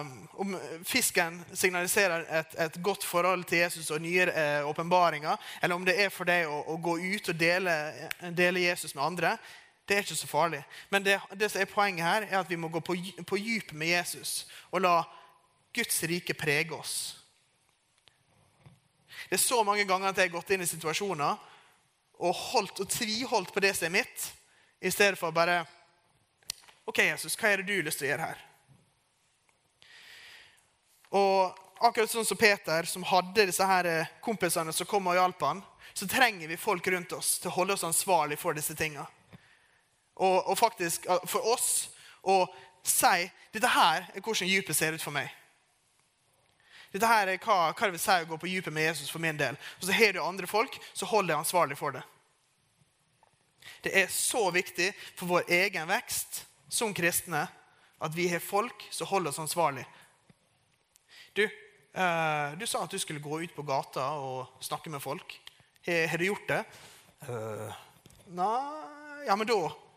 um, 0.00 0.12
Om 0.44 0.54
fisken 0.88 1.42
signaliserer 1.54 2.24
et, 2.40 2.54
et, 2.64 2.78
godt 2.82 3.04
forhold 3.04 3.44
til 3.44 3.58
Jesus 3.58 3.90
og 3.90 4.00
nye 4.00 4.24
uh, 4.26 4.68
åpenbaringer, 4.68 5.36
eller 5.62 5.74
om 5.74 5.84
det 5.84 5.98
er 6.00 6.08
for 6.12 6.28
deg 6.28 6.48
å, 6.48 6.62
å 6.72 6.78
gå 6.80 6.96
ut 6.98 7.28
og 7.28 7.40
dele, 7.40 7.74
dele, 8.32 8.64
Jesus 8.64 8.94
med 8.94 9.04
andre, 9.04 9.36
det 9.88 9.96
er 9.96 10.06
ikke 10.06 10.16
så 10.16 10.30
farlig. 10.30 10.62
Men 10.90 11.04
det, 11.04 11.18
det, 11.36 11.50
som 11.50 11.60
er 11.60 11.68
poenget 11.68 12.06
her, 12.06 12.28
er 12.30 12.38
at 12.40 12.50
vi 12.50 12.56
må 12.56 12.70
gå 12.72 12.80
på, 12.80 12.96
på 13.26 13.36
dyp 13.36 13.74
med 13.76 13.92
Jesus 13.92 14.46
og 14.70 14.80
la 14.80 15.02
Guds 15.74 16.02
rike 16.08 16.34
prege 16.34 16.72
oss. 16.76 17.18
Det 19.28 19.36
er 19.36 19.42
så 19.42 19.62
mange 19.64 19.84
ganger 19.88 20.08
at 20.08 20.18
jeg 20.18 20.30
har 20.30 20.36
gått 20.38 20.50
inn 20.54 20.64
i 20.64 20.68
situasjoner 20.68 21.48
og 22.22 22.34
holdt 22.52 22.80
og 22.84 22.90
tviholdt 22.90 23.52
på 23.54 23.62
det 23.64 23.74
som 23.76 23.88
er 23.88 23.98
mitt, 24.00 24.26
i 24.82 24.90
stedet 24.90 25.18
for 25.18 25.34
bare 25.34 25.62
OK, 26.84 26.98
Jesus, 26.98 27.36
hva 27.38 27.52
er 27.52 27.60
det 27.60 27.68
du 27.68 27.76
har 27.76 27.86
lyst 27.86 28.00
til 28.02 28.08
å 28.08 28.10
gjøre 28.10 28.30
her? 28.32 28.40
Og 31.12 31.60
akkurat 31.86 32.10
sånn 32.10 32.26
som 32.26 32.38
Peter, 32.40 32.88
som 32.88 33.04
hadde 33.06 33.46
disse 33.46 33.66
her 33.66 33.88
eh, 33.88 34.10
kompisene 34.24 34.72
som 34.74 34.88
kom 34.88 35.06
og 35.10 35.18
hjalp 35.18 35.44
han, 35.46 35.62
så 35.92 36.08
trenger 36.08 36.48
vi 36.48 36.58
folk 36.58 36.86
rundt 36.90 37.12
oss 37.14 37.36
til 37.38 37.52
å 37.52 37.56
holde 37.58 37.76
oss 37.76 37.86
ansvarlig 37.86 38.38
for 38.40 38.56
disse 38.56 38.74
tinga. 38.78 39.04
Og, 40.16 40.38
og, 40.40 40.56
faktisk 40.58 41.06
for 41.28 41.52
oss 41.52 41.68
å 42.22 42.44
si 42.86 43.28
dette 43.54 43.70
her 43.70 44.08
er 44.12 44.24
hvordan 44.24 44.48
dypet 44.48 44.76
ser 44.76 44.96
ut 44.96 45.04
for 45.04 45.14
meg. 45.14 45.30
Dette 46.92 47.08
her 47.08 47.30
er 47.30 47.40
hva, 47.40 47.72
hva 47.72 47.88
det 47.88 47.94
vil 47.94 48.02
si 48.02 48.16
å 48.20 48.28
gå 48.28 48.38
på 48.40 48.50
dypet 48.50 48.74
med 48.74 48.90
Jesus 48.90 49.12
for 49.12 49.22
min 49.22 49.38
del. 49.38 49.56
Og 49.80 49.86
så 49.86 49.96
har 49.96 50.12
du 50.12 50.22
andre 50.22 50.48
folk, 50.50 50.74
så 50.92 51.08
hold 51.08 51.30
deg 51.30 51.38
ansvarlig 51.38 51.78
for 51.78 51.94
det. 51.96 52.02
Det 53.84 53.92
er 54.02 54.10
så 54.12 54.48
viktig 54.52 54.90
for 55.14 55.30
vår 55.30 55.52
egen 55.62 55.88
vekst 55.88 56.42
som 56.72 56.94
kristne 56.94 57.44
at 58.02 58.14
vi 58.14 58.28
har 58.32 58.40
folk 58.40 58.86
som 58.90 59.06
holder 59.06 59.30
oss 59.30 59.38
ansvarlig. 59.38 59.84
Du, 61.32 61.44
eh, 61.44 62.52
du 62.58 62.66
sa 62.66 62.84
at 62.84 62.90
du 62.90 62.98
skulle 62.98 63.20
gå 63.20 63.42
ut 63.42 63.54
på 63.54 63.62
gata 63.62 64.08
og 64.16 64.64
snakke 64.64 64.90
med 64.90 65.02
folk. 65.02 65.36
Har, 65.86 66.18
du 66.18 66.24
gjort 66.24 66.48
det? 66.48 66.60
Uh, 67.26 67.72
nei 68.38 69.24
Ja, 69.26 69.34
men 69.36 69.46
da, 69.46 69.56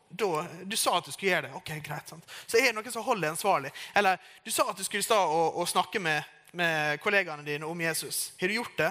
da, 0.10 0.30
Du 0.66 0.74
sa 0.78 0.96
at 0.98 1.06
du 1.06 1.12
skulle 1.14 1.32
gjøre 1.32 1.48
det. 1.48 1.52
Ok, 1.58 1.70
greit. 1.86 2.10
Sant? 2.10 2.26
Så 2.46 2.58
er 2.58 2.72
det 2.72 2.76
noen 2.78 2.94
som 2.94 3.06
holder 3.06 3.36
ansvarlig. 3.36 3.70
Eller 3.94 4.18
du 4.44 4.50
sa 4.52 4.66
at 4.72 4.78
du 4.78 4.84
skulle 4.86 5.06
stå 5.06 5.18
og, 5.18 5.60
og 5.62 5.70
snakke 5.70 6.02
med, 6.02 6.26
med 6.58 6.98
kollegaene 7.06 7.46
dine 7.46 7.70
om 7.70 7.82
Jesus. 7.86 8.32
Har 8.42 8.50
du 8.50 8.58
gjort 8.58 8.78
det? 8.82 8.90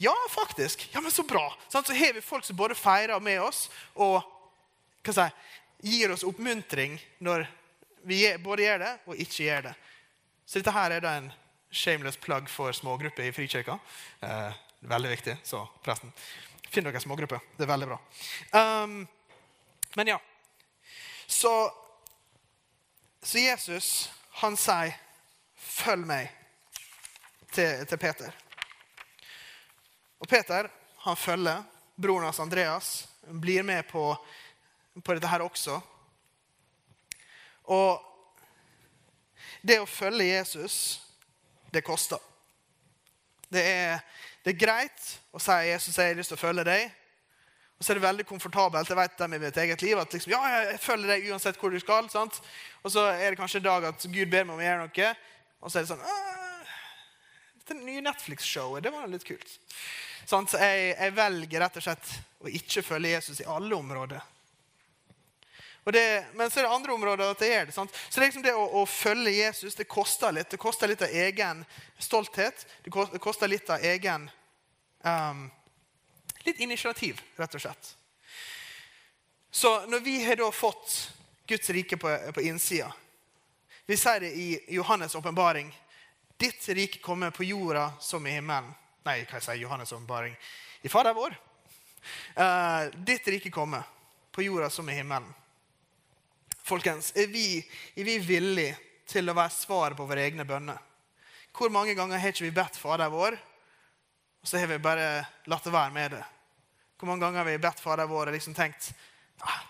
Ja, 0.00 0.14
faktisk. 0.30 0.88
Ja, 0.92 1.00
men 1.00 1.10
Så 1.10 1.24
bra. 1.24 1.46
Så 1.68 1.80
har 1.80 2.12
vi 2.12 2.20
folk 2.20 2.44
som 2.44 2.56
både 2.56 2.76
feirer 2.76 3.20
med 3.20 3.40
oss 3.40 3.70
og 3.94 4.20
hva 5.00 5.16
si, 5.16 5.24
gir 5.82 6.12
oss 6.12 6.24
oppmuntring 6.24 6.98
når 7.18 7.46
vi 8.02 8.22
både 8.38 8.66
gjør 8.66 8.82
det 8.84 8.92
og 9.06 9.22
ikke 9.24 9.44
gjør 9.44 9.68
det. 9.70 9.74
Så 10.46 10.58
dette 10.58 10.74
her 10.74 10.96
er 10.96 11.04
da 11.04 11.14
en 11.18 11.30
shameless 11.70 12.18
plug 12.20 12.48
for 12.50 12.72
smågrupper 12.74 13.28
i 13.28 13.32
Frikirka. 13.32 13.78
Eh, 14.20 14.58
veldig 14.80 15.10
viktig, 15.10 15.36
så 15.44 15.62
presten. 15.84 16.12
Finn 16.70 16.86
dere 16.86 17.02
smågrupper. 17.02 17.42
Det 17.56 17.66
er 17.66 17.70
veldig 17.70 17.88
bra. 17.90 17.98
Um, 18.52 19.06
men 19.94 20.12
ja. 20.12 20.18
Så, 21.26 21.52
så 23.22 23.38
Jesus, 23.38 24.10
han 24.42 24.56
sier 24.56 24.94
'følg 25.56 26.06
meg' 26.06 26.30
til, 27.52 27.86
til 27.86 27.98
Peter. 27.98 28.34
Og 30.18 30.28
Peter 30.28 30.68
han 31.04 31.16
følger 31.16 31.62
broren 31.96 32.24
hans 32.24 32.40
Andreas, 32.40 33.08
blir 33.22 33.62
med 33.62 33.88
på, 33.88 34.16
på 34.98 35.14
dette 35.14 35.30
her 35.30 35.44
også. 35.44 35.78
Og 37.70 38.06
det 39.62 39.78
å 39.80 39.88
følge 39.88 40.30
Jesus, 40.32 40.76
det 41.70 41.84
koster. 41.86 42.18
Det 43.50 43.62
er, 43.66 44.00
det 44.44 44.54
er 44.54 44.62
greit 44.62 45.12
å 45.34 45.42
si 45.42 45.56
Jesus 45.68 45.98
jeg 45.98 46.12
har 46.12 46.18
lyst 46.18 46.32
til 46.32 46.38
å 46.38 46.42
følge 46.42 46.66
deg. 46.66 46.88
Og 47.80 47.84
så 47.84 47.92
er 47.92 47.96
det 47.96 48.04
veldig 48.04 48.26
komfortabelt 48.28 48.90
jeg 48.92 48.98
vet 48.98 49.14
dem 49.16 49.34
i 49.34 49.40
mitt 49.40 49.56
eget 49.62 49.82
liv, 49.82 49.96
at 49.96 50.12
liksom, 50.12 50.34
ja, 50.34 50.40
jeg 50.66 50.80
følger 50.84 51.14
deg 51.14 51.30
uansett 51.32 51.56
hvor 51.60 51.72
du 51.72 51.78
skal. 51.80 52.10
Sant? 52.12 52.36
Og 52.84 52.92
så 52.92 53.06
er 53.14 53.30
det 53.30 53.40
kanskje 53.40 53.62
en 53.62 53.68
dag 53.70 53.86
at 53.88 54.04
Gud 54.04 54.28
ber 54.32 54.44
meg 54.44 54.52
om 54.52 54.60
å 54.60 54.66
gjøre 54.66 54.82
noe, 54.84 55.12
og 55.60 55.72
så 55.72 55.80
er 55.80 55.86
det 55.86 55.92
sånn 55.94 56.04
Dette 57.60 57.76
nye 57.80 58.02
Netflix-showet, 58.04 58.84
det 58.84 58.92
var 58.92 59.08
litt 59.08 59.24
kult. 59.24 59.56
Sånn, 60.28 60.48
så 60.50 60.60
jeg, 60.60 60.92
jeg 60.92 61.16
velger 61.16 61.64
rett 61.64 61.80
og 61.80 61.84
slett 61.84 62.12
å 62.40 62.52
ikke 62.60 62.84
følge 62.84 63.14
Jesus 63.14 63.40
i 63.42 63.48
alle 63.48 63.76
områder. 63.76 64.28
Det, 65.84 66.24
men 66.34 66.50
så 66.50 66.60
er 66.60 66.64
det 66.64 66.74
andre 66.74 66.92
områder 66.92 67.30
at 67.32 67.38
det 67.40 67.48
er 67.54 67.66
det. 67.66 67.74
Sant? 67.74 67.94
Så 68.08 68.20
det, 68.20 68.24
er 68.24 68.28
liksom 68.28 68.44
det 68.44 68.52
å, 68.54 68.66
å, 68.80 68.82
følge 68.86 69.32
Jesus 69.32 69.74
det 69.74 69.88
koster 69.88 70.32
litt. 70.32 70.50
Det 70.52 70.60
koster 70.60 70.90
litt 70.90 71.02
av 71.02 71.14
egen 71.22 71.64
stolthet. 71.98 72.66
Det 72.84 72.92
koster 72.92 73.48
litt 73.48 73.70
av 73.70 73.84
egen 73.84 74.28
um, 75.04 75.48
Litt 76.40 76.60
initiativ, 76.64 77.18
rett 77.36 77.54
og 77.54 77.60
slett. 77.60 77.88
Så 79.50 79.74
når 79.92 80.00
vi 80.00 80.14
har 80.24 80.38
da 80.40 80.46
fått 80.52 81.10
Guds 81.46 81.68
rike 81.70 81.98
på, 82.00 82.12
på 82.32 82.44
innsida 82.48 82.92
Vi 83.84 83.98
sier 83.98 84.22
det 84.24 84.30
i 84.38 84.46
Johannes' 84.72 85.16
åpenbaring. 85.18 85.68
Ditt 86.40 86.68
rike 86.68 87.02
kommer 87.02 87.30
på 87.30 87.44
jorda 87.44 87.90
som 88.00 88.26
i 88.26 88.32
himmelen. 88.38 88.70
Nei, 89.04 89.18
hva 89.24 89.36
jeg 89.36 89.44
sier 89.48 89.60
Johannes' 89.64 89.92
åpenbaring? 89.92 90.36
I 90.80 90.88
Fader 90.88 91.12
vår. 91.16 91.34
Uh, 92.38 92.88
ditt 93.04 93.26
rike 93.28 93.50
kommer 93.50 93.82
på 94.32 94.46
jorda 94.46 94.70
som 94.70 94.88
i 94.88 94.94
himmelen. 94.94 95.28
Folkens, 96.70 97.10
er 97.18 97.26
vi, 97.26 97.58
er 97.98 98.06
vi 98.06 98.18
villige 98.22 98.76
til 99.10 99.26
å 99.26 99.34
være 99.34 99.50
svaret 99.50 99.98
på 99.98 100.06
våre 100.06 100.22
egne 100.22 100.44
bønner? 100.46 100.78
Hvor 101.50 101.72
mange 101.74 101.96
ganger 101.98 102.20
har 102.22 102.30
ikke 102.30 102.44
vi 102.46 102.52
bedt 102.54 102.78
Fader 102.78 103.10
vår, 103.10 103.34
og 104.40 104.46
så 104.46 104.60
har 104.60 104.70
vi 104.70 104.78
bare 104.82 105.08
latt 105.50 105.66
det 105.66 105.72
være 105.74 105.90
med 105.96 106.14
det? 106.14 106.22
Hvor 106.94 107.10
mange 107.10 107.24
ganger 107.24 107.42
har 107.42 107.48
vi 107.48 107.56
bedt 107.64 107.82
Fader 107.82 108.06
vår 108.06 108.30
og 108.30 108.36
liksom 108.36 108.54
tenkt 108.54 108.92
ah, 109.42 109.64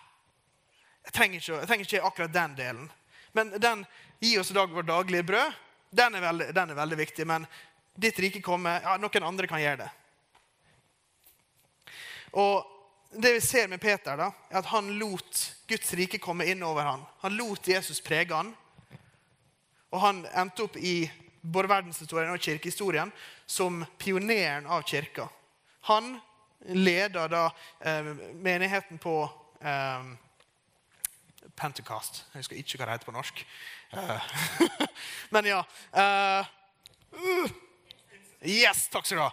jeg, 1.07 1.15
trenger 1.17 1.41
ikke, 1.41 1.55
jeg 1.63 1.71
trenger 1.71 1.89
ikke 1.89 2.11
akkurat 2.11 2.35
den 2.35 2.59
delen. 2.59 2.91
Men 3.33 3.55
den 3.57 3.87
gi 4.21 4.35
oss 4.43 4.53
i 4.53 4.59
dag 4.59 4.69
vårt 4.75 4.91
daglige 4.91 5.25
brød, 5.31 5.57
den 5.97 6.19
er, 6.19 6.27
veldig, 6.27 6.51
den 6.55 6.75
er 6.75 6.81
veldig 6.83 6.99
viktig. 7.01 7.27
Men 7.27 7.49
ditt 7.97 8.21
rike 8.21 8.43
kommer, 8.45 8.83
ja, 8.85 8.99
noen 9.01 9.29
andre 9.31 9.49
kan 9.49 9.63
gjøre 9.63 9.87
det. 9.87 9.89
Og 12.45 12.80
det 13.11 13.33
vi 13.33 13.41
ser 13.41 13.69
med 13.69 13.81
Peter, 13.81 14.17
da, 14.17 14.31
er 14.51 14.61
at 14.61 14.71
han 14.71 14.93
lot 14.99 15.41
Guds 15.67 15.95
rike 15.99 16.21
komme 16.23 16.47
inn 16.47 16.63
over 16.63 16.87
ham. 16.87 17.03
Han 17.25 17.35
lot 17.39 17.69
Jesus 17.69 18.01
prege 18.01 18.35
ham. 18.35 18.53
Og 19.91 20.01
han 20.05 20.23
endte 20.39 20.69
opp 20.69 20.77
i 20.79 21.11
både 21.41 21.71
verdenshistorien 21.73 22.31
og 22.31 22.43
kirkehistorien 22.43 23.11
som 23.51 23.83
pioneren 23.99 24.69
av 24.71 24.85
kirka. 24.87 25.27
Han 25.91 26.13
leder 26.71 27.33
da 27.33 27.45
eh, 27.81 28.13
menigheten 28.39 29.01
på 29.03 29.17
eh, 29.59 30.13
Pentecost. 31.57 32.25
Jeg 32.31 32.45
husker 32.45 32.61
ikke 32.61 32.79
hva 32.79 32.87
det 32.87 32.99
heter 32.99 33.11
på 33.11 33.17
norsk. 33.17 33.43
Uh, 33.91 34.23
men 35.35 35.49
ja. 35.51 35.61
Uh, 35.91 36.47
yes, 38.47 38.87
takk 38.93 39.09
skal 39.09 39.19
du 39.19 39.25
ha 39.25 39.33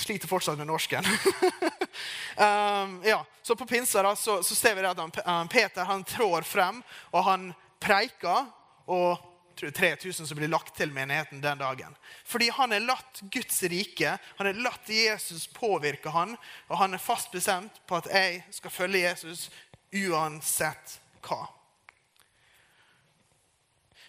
sliter 0.00 0.28
fortsatt 0.30 0.58
med 0.58 0.68
norsken. 0.70 1.04
um, 2.36 3.00
ja, 3.04 3.24
så 3.42 3.56
på 3.56 3.66
pinsa 3.66 4.02
da, 4.02 4.14
så, 4.16 4.40
så, 4.42 4.54
ser 4.56 4.76
vi 4.78 4.86
at 4.88 4.98
han, 4.98 5.48
Peter 5.48 5.84
han 5.88 6.04
trår 6.04 6.46
frem, 6.48 6.82
og 7.12 7.26
han 7.28 7.50
preiker. 7.82 8.48
Og 8.90 9.30
tror 9.60 9.70
3000 9.70 10.26
som 10.26 10.36
blir 10.36 10.48
lagt 10.48 10.76
til 10.76 10.92
menigheten 10.92 11.40
den 11.40 11.58
dagen. 11.58 11.96
Fordi 12.24 12.48
han 12.48 12.72
har 12.72 12.80
latt 12.80 13.20
Guds 13.20 13.62
rike, 13.62 14.16
han 14.36 14.46
har 14.46 14.62
latt 14.64 14.88
Jesus 14.88 15.46
påvirke 15.46 16.12
han, 16.14 16.36
og 16.68 16.78
han 16.80 16.94
er 16.94 17.02
fast 17.02 17.32
bestemt 17.32 17.82
på 17.86 17.98
at 18.00 18.08
jeg 18.10 18.40
skal 18.56 18.72
følge 18.72 19.04
Jesus 19.04 19.50
uansett 19.92 20.96
hva. 21.26 21.44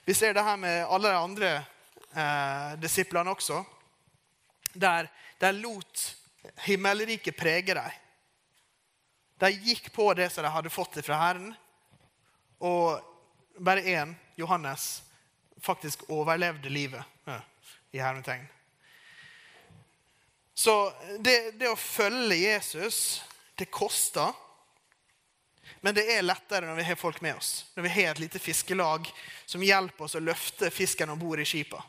Vi 0.08 0.16
ser 0.18 0.34
det 0.34 0.46
her 0.46 0.58
med 0.58 0.86
alle 0.88 1.12
de 1.12 1.20
andre 1.20 1.52
eh, 2.16 2.72
disiplene 2.82 3.36
også. 3.36 3.62
Der 4.74 5.12
de 5.42 5.52
lot 5.58 6.04
himmelriket 6.68 7.38
prege 7.38 7.76
dem. 7.78 8.00
De 9.42 9.50
gikk 9.52 9.90
på 9.94 10.12
det 10.14 10.30
som 10.30 10.46
de 10.46 10.54
hadde 10.54 10.74
fått 10.74 11.00
fra 11.02 11.18
Herren. 11.18 11.54
Og 12.62 13.02
bare 13.58 13.82
én, 13.82 14.14
Johannes, 14.38 15.02
faktisk 15.62 16.06
overlevde 16.14 16.70
livet. 16.70 17.06
i 17.92 18.00
hermetegn. 18.00 18.48
Så 20.54 20.94
det, 21.20 21.52
det, 21.52 21.70
å 21.70 21.76
følge 21.76 22.36
Jesus, 22.36 23.22
det 23.56 23.68
koster. 23.74 24.32
Men 25.82 25.96
det 25.98 26.06
er 26.14 26.26
lettere 26.26 26.68
når 26.70 26.78
vi 26.78 26.86
har 26.92 27.00
folk 27.00 27.22
med 27.26 27.40
oss. 27.40 27.66
Når 27.76 27.88
vi 27.88 27.94
har 27.96 28.14
et 28.14 28.22
lite 28.22 28.40
fiskelag 28.40 29.10
som 29.46 29.64
hjelper 29.64 30.06
oss 30.06 30.16
å 30.16 30.24
løfte 30.24 30.70
fisken 30.72 31.12
om 31.12 31.20
bord 31.20 31.42
i 31.42 31.48
skipet. 31.48 31.82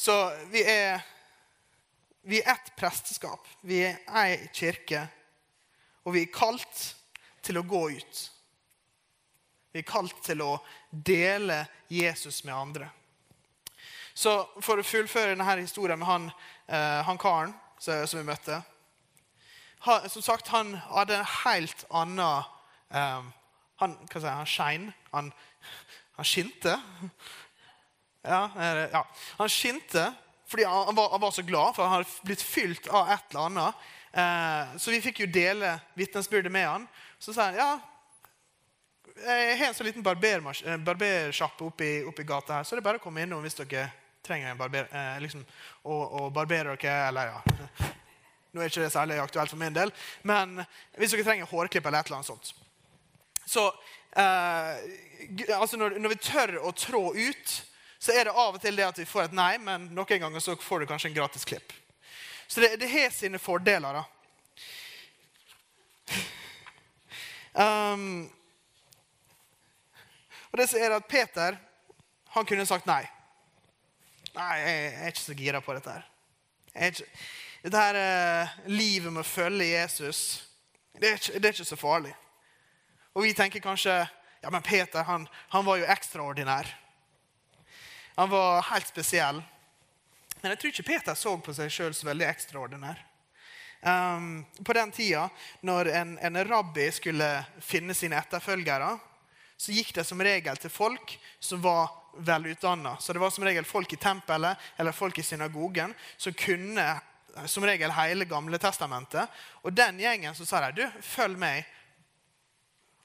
Så 0.00 0.32
vi 0.48 0.62
er, 0.64 1.00
vi 2.22 2.38
er 2.40 2.54
ett 2.54 2.70
presteskap. 2.76 3.44
Vi 3.60 3.82
er 3.84 3.98
ei 4.16 4.46
kirke. 4.56 5.02
Og 6.08 6.14
vi 6.14 6.22
er 6.24 6.30
kalt 6.32 6.84
til 7.44 7.60
å 7.60 7.64
gå 7.68 7.82
ut. 7.98 8.20
Vi 9.74 9.82
er 9.82 9.84
kalt 9.90 10.22
til 10.24 10.40
å 10.40 10.54
dele 10.90 11.66
Jesus 11.92 12.40
med 12.46 12.56
andre. 12.56 12.88
Så 14.16 14.32
for 14.64 14.80
å 14.80 14.86
fullføre 14.88 15.34
denne 15.34 15.58
historien 15.60 16.00
med 16.00 16.08
han, 16.08 16.30
eh, 16.64 17.02
han 17.04 17.20
karen 17.20 17.52
som 17.80 18.18
vi 18.18 18.24
møtte 18.24 18.62
Som 20.08 20.22
sagt, 20.22 20.48
han 20.48 20.74
hadde 20.74 21.16
en 21.16 21.30
helt 21.44 21.84
annen 21.90 22.44
eh, 22.90 23.22
Han 23.80 23.96
hva 24.08 24.20
si, 24.20 24.26
han 24.26 24.46
skein. 24.46 24.92
Han, 25.12 25.32
han 26.16 26.24
skinte. 26.24 26.80
Ja, 28.22 28.42
ja. 28.92 29.04
Han 29.38 29.48
skinte 29.48 30.10
fordi 30.50 30.64
han 30.66 30.94
var, 30.94 31.10
han 31.10 31.20
var, 31.22 31.30
så 31.30 31.42
glad, 31.46 31.76
for 31.76 31.86
han 31.86 31.92
hadde 31.92 32.26
blitt 32.26 32.42
fylt 32.42 32.88
av 32.90 33.06
et 33.14 33.30
eller 33.30 33.44
annet. 33.46 33.84
Eh, 34.12 34.72
så 34.82 34.90
vi 34.90 34.98
fikk 35.04 35.20
jo 35.22 35.28
dele 35.30 35.76
vitnesbyrdet 35.94 36.50
med 36.50 36.66
han. 36.66 36.86
Så 37.22 37.30
sa 37.36 37.46
han 37.46 37.60
ja, 37.60 37.68
jeg 39.20 39.58
har 39.60 39.68
en 39.68 39.76
sånn 39.76 39.86
liten 39.86 40.06
eh, 40.06 40.82
barbersjappe 40.82 41.64
oppi, 41.68 41.90
oppi 42.02 42.26
gata 42.26 42.58
her, 42.58 42.66
så 42.66 42.74
det 42.74 42.82
er 42.82 42.88
bare 42.88 42.98
å 42.98 43.04
komme 43.04 43.22
innom 43.22 43.46
hvis 43.46 43.58
dere 43.60 43.86
trenger 44.26 44.50
en 44.50 44.58
barber, 44.58 44.90
eh, 44.90 45.20
liksom, 45.22 45.46
å, 45.82 45.94
å 45.94 46.26
barbere 46.34 46.74
dere. 46.74 47.08
Eller 47.08 47.30
ja 47.34 47.40
Nå 48.50 48.58
er 48.58 48.72
ikke 48.72 48.82
det 48.82 48.90
særlig 48.90 49.20
aktuelt 49.22 49.52
for 49.52 49.60
min 49.60 49.74
del, 49.74 49.92
men 50.26 50.64
hvis 50.98 51.12
dere 51.14 51.28
trenger 51.28 51.46
hårklipp 51.46 51.86
eller 51.86 52.02
et 52.02 52.10
eller 52.10 52.18
annet 52.18 52.32
sånt. 52.32 52.54
Så 53.46 53.68
eh, 54.18 55.52
altså 55.54 55.78
når, 55.78 56.00
når 56.02 56.16
vi 56.16 56.22
tør 56.26 56.56
å 56.66 56.72
trå 56.74 57.04
ut 57.14 57.52
så 58.00 58.14
er 58.16 58.24
det 58.24 58.32
av 58.32 58.56
og 58.56 58.62
til 58.62 58.76
det 58.78 58.86
at 58.86 58.98
vi 58.98 59.04
får 59.08 59.28
et 59.28 59.36
nei, 59.36 59.52
men 59.60 59.90
noen 59.92 60.22
ganger 60.22 60.40
så 60.40 60.56
får 60.56 60.80
du 60.80 60.88
kanskje 60.88 61.10
en 61.10 61.18
gratis 61.18 61.44
klipp. 61.44 61.72
Så 62.48 62.62
det, 62.64 62.72
det 62.80 62.88
har 62.88 63.12
sine 63.12 63.38
fordeler, 63.38 64.00
da. 64.00 64.04
Um, 67.60 68.30
og 70.50 70.58
det 70.58 70.66
som 70.70 70.80
er 70.80 70.96
at 70.96 71.08
Peter 71.10 71.58
han 72.34 72.46
kunne 72.46 72.66
sagt 72.66 72.88
nei. 72.88 73.02
Nei, 74.32 74.54
jeg 74.62 74.90
er 74.94 75.10
ikke 75.10 75.22
så 75.24 75.36
gira 75.36 75.60
på 75.62 75.74
dette 75.74 75.94
her. 75.94 76.06
Ikke, 76.88 77.06
dette 77.64 77.82
her 77.82 77.98
eh, 77.98 78.52
livet 78.70 79.12
med 79.12 79.24
å 79.24 79.26
følge 79.26 79.66
Jesus, 79.66 80.20
det 80.94 81.08
er, 81.08 81.18
ikke, 81.18 81.38
det 81.38 81.48
er, 81.48 81.56
ikke, 81.56 81.66
så 81.66 81.78
farlig. 81.78 82.14
Og 83.12 83.26
vi 83.26 83.34
tenker 83.36 83.62
kanskje 83.64 83.96
ja, 84.00 84.48
men 84.48 84.62
Peter 84.64 85.04
han, 85.04 85.26
han 85.50 85.66
var 85.66 85.80
jo 85.82 85.88
ekstraordinær. 85.90 86.70
Han 88.14 88.30
var 88.30 88.62
helt 88.70 88.88
spesiell. 88.88 89.42
Men 90.40 90.54
jeg 90.54 90.60
tror 90.60 90.72
ikke 90.72 90.88
Peter 90.88 91.18
så 91.18 91.36
på 91.38 91.54
seg 91.56 91.72
sjøl 91.72 91.94
så 91.96 92.08
veldig 92.08 92.26
ekstraordinær. 92.28 93.06
um, 93.82 94.46
på 94.64 94.72
den 94.72 94.90
tida, 94.92 95.28
når 95.60 95.88
en, 95.88 96.18
en 96.18 96.44
rabbi 96.44 96.90
skulle 96.92 97.28
finne 97.60 97.94
sine 97.94 98.18
etterfølgere, 98.20 98.98
så 99.56 99.72
gikk 99.72 99.94
det 99.94 100.04
som 100.08 100.20
regel 100.24 100.56
til 100.56 100.72
folk 100.72 101.18
som 101.38 101.60
var 101.62 101.90
velutdanna. 102.16 102.96
Så 103.00 103.12
det 103.12 103.20
var 103.20 103.30
som 103.30 103.44
regel 103.44 103.64
folk 103.64 103.92
i 103.92 104.00
tempelet 104.00 104.56
eller 104.76 104.96
folk 104.96 105.18
i 105.18 105.22
synagogen 105.22 105.94
som 106.16 106.32
kunne 106.32 107.00
som 107.46 107.64
regel 107.64 107.92
hele 107.94 108.24
Gamle 108.24 108.58
testamentet. 108.58 109.28
Og 109.62 109.72
den 109.72 110.00
gjengen 110.00 110.34
så 110.34 110.46
sa 110.46 110.64
de, 110.66 110.82
du, 110.82 111.02
følg 111.04 111.38
meg, 111.38 111.68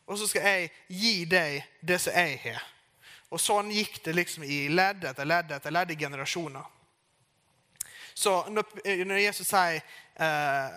og 0.06 0.20
så 0.20 0.28
skal 0.30 0.48
jeg 0.48 0.72
gi 0.88 1.14
deg 1.30 1.60
det 1.82 2.00
som 2.02 2.14
jeg 2.16 2.40
har. 2.44 2.64
Og 3.34 3.42
sånn 3.42 3.72
gikk 3.74 4.02
det 4.06 4.14
liksom 4.16 4.44
i 4.44 4.68
ledd 4.70 5.04
etter 5.10 5.26
ledd 5.28 5.52
etter 5.56 5.74
ledd 5.74 5.92
i 5.92 6.00
generasjoner. 6.00 6.66
Så 8.16 8.46
når 8.50 9.18
Jesus 9.20 9.48
sier 9.50 9.82
eh, 10.16 10.76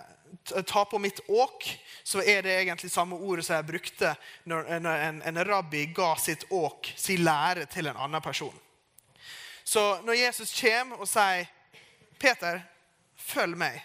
'ta 0.65 0.85
på 0.85 0.99
mitt 0.99 1.19
åk', 1.27 1.79
så 2.03 2.21
er 2.21 2.41
det 2.41 2.57
egentlig 2.61 2.91
samme 2.91 3.15
ordet 3.15 3.45
som 3.45 3.55
jeg 3.55 3.65
brukte 3.65 4.15
når, 4.43 4.65
en, 4.65 5.21
en, 5.21 5.45
rabbi 5.45 5.85
ga 5.85 6.15
sitt 6.15 6.43
åk, 6.49 6.93
sin 6.97 7.23
lære, 7.23 7.65
til 7.65 7.87
en 7.87 7.97
annen 7.97 8.21
person. 8.21 8.59
Så 9.63 10.01
når 10.01 10.13
Jesus 10.13 10.61
kommer 10.61 10.99
og 10.99 11.07
sier 11.07 11.47
'Peter, 12.19 12.61
følg 13.15 13.57
meg', 13.57 13.81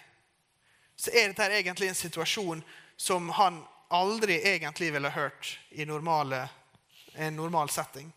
så 0.95 1.11
er 1.13 1.27
dette 1.27 1.47
egentlig 1.51 1.87
en 1.89 1.95
situasjon 1.95 2.63
som 2.97 3.29
han 3.29 3.63
aldri 3.89 4.39
egentlig 4.43 4.93
ville 4.93 5.09
hørt 5.09 5.59
i 5.71 5.85
normale, 5.85 6.49
en 7.15 7.35
normal 7.35 7.69
setting. 7.69 8.13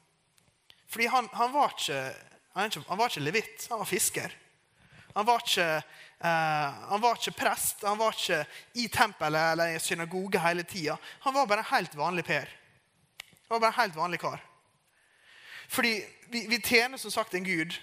Fordi 0.88 1.06
han, 1.06 1.28
han, 1.32 1.52
var 1.52 1.72
ikke, 1.76 2.02
han, 2.54 2.98
var 2.98 3.08
ikke 3.08 3.24
levitt, 3.24 3.66
han 3.70 3.82
var 3.82 3.88
fisker. 3.88 4.36
Han 5.14 5.26
var 5.26 5.42
ikke, 5.44 5.66
uh, 6.24 6.84
han 6.92 7.02
var 7.02 7.18
ikke 7.18 7.36
prest, 7.36 7.84
han 7.84 7.98
var 8.00 8.16
ikke 8.16 8.42
i 8.80 8.86
tempelet 8.92 9.52
eller 9.52 9.74
i 9.74 9.82
synagoge 9.82 10.40
hele 10.40 10.64
tida. 10.68 10.96
Han 11.26 11.34
var 11.34 11.46
bare 11.50 11.64
en 11.66 11.72
helt 11.74 11.96
vanlig 11.98 12.24
Per. 12.28 12.54
Han 13.48 13.56
var 13.56 13.60
bare 13.60 13.74
en 13.74 13.82
helt 13.82 13.96
vanlig 13.96 14.20
kar. 14.20 14.44
Fordi 15.68 15.98
vi, 16.32 16.46
vi 16.48 16.60
tjener 16.60 16.96
som 16.96 17.12
sagt 17.12 17.34
en 17.34 17.44
gud 17.44 17.76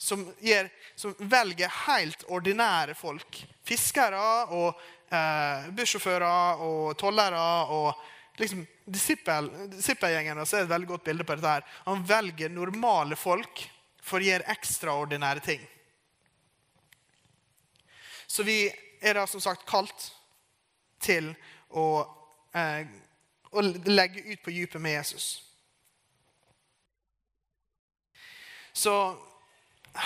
som, 0.00 0.24
gir, 0.40 0.70
som 0.96 1.14
velger 1.18 1.70
helt 1.86 2.24
ordinære 2.28 2.94
folk. 2.98 3.42
Fiskere 3.66 4.22
og 4.56 4.80
eh, 5.12 5.68
bussjåfører 5.76 6.62
og 6.64 6.96
tollere 6.98 7.42
og 7.70 8.00
liksom, 8.40 8.64
Disippelgjengen 8.90 10.40
er 10.40 10.62
et 10.62 10.70
veldig 10.70 10.88
godt 10.88 11.04
bilde 11.06 11.26
på 11.26 11.36
dette. 11.36 11.52
her. 11.58 11.66
Han 11.86 12.02
velger 12.06 12.52
normale 12.52 13.16
folk 13.16 13.62
for 14.02 14.20
å 14.20 14.26
gjøre 14.26 14.48
ekstraordinære 14.54 15.44
ting. 15.44 15.68
Så 18.26 18.42
vi 18.46 18.64
er 19.02 19.18
da 19.18 19.26
som 19.26 19.42
sagt 19.42 19.66
kalt 19.68 20.10
til 21.02 21.32
å, 21.70 22.06
eh, 22.54 22.86
å 23.50 23.62
legge 23.86 24.22
ut 24.32 24.42
på 24.42 24.54
dypet 24.54 24.80
med 24.80 24.98
Jesus. 24.98 25.42
Så 28.72 28.94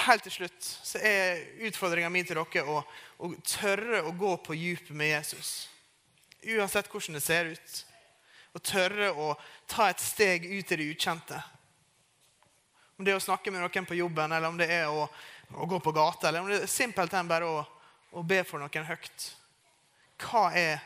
helt 0.06 0.22
til 0.22 0.32
slutt 0.32 0.64
så 0.64 0.98
er 0.98 1.42
utfordringa 1.68 2.08
mi 2.08 2.22
til 2.24 2.40
dere 2.40 2.64
å, 2.64 2.80
å 3.18 3.34
tørre 3.44 4.02
å 4.08 4.14
gå 4.16 4.36
på 4.36 4.56
dypet 4.56 4.94
med 4.96 5.12
Jesus. 5.12 5.68
Uansett 6.44 6.88
hvordan 6.88 7.18
det 7.18 7.24
ser 7.24 7.52
ut. 7.52 7.84
Å 8.54 8.62
tørre 8.62 9.10
å 9.18 9.32
ta 9.66 9.88
et 9.90 10.02
steg 10.02 10.46
ut 10.46 10.72
i 10.72 10.78
det 10.78 10.88
ukjente. 10.94 11.40
Om 12.94 13.04
det 13.04 13.14
er 13.14 13.18
å 13.18 13.24
snakke 13.24 13.50
med 13.50 13.64
noen 13.64 13.88
på 13.88 13.98
jobben, 13.98 14.32
eller 14.32 14.48
om 14.48 14.58
det 14.58 14.68
er 14.70 14.86
å, 14.86 15.08
å 15.58 15.66
gå 15.66 15.80
på 15.82 15.94
gata, 15.94 16.28
eller 16.28 16.44
om 16.44 16.50
det 16.50 16.60
er 16.62 16.70
simpelthen 16.70 17.30
bare 17.30 17.48
å, 17.50 17.64
å 18.14 18.22
be 18.22 18.44
for 18.46 18.62
noen 18.62 18.86
høyt. 18.86 19.30
Hva 20.22 20.46
er 20.54 20.78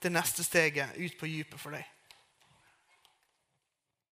det 0.00 0.12
neste 0.14 0.44
steget 0.46 0.96
ut 0.96 1.18
på 1.20 1.28
dypet 1.28 1.60
for 1.60 1.76
deg? 1.76 1.84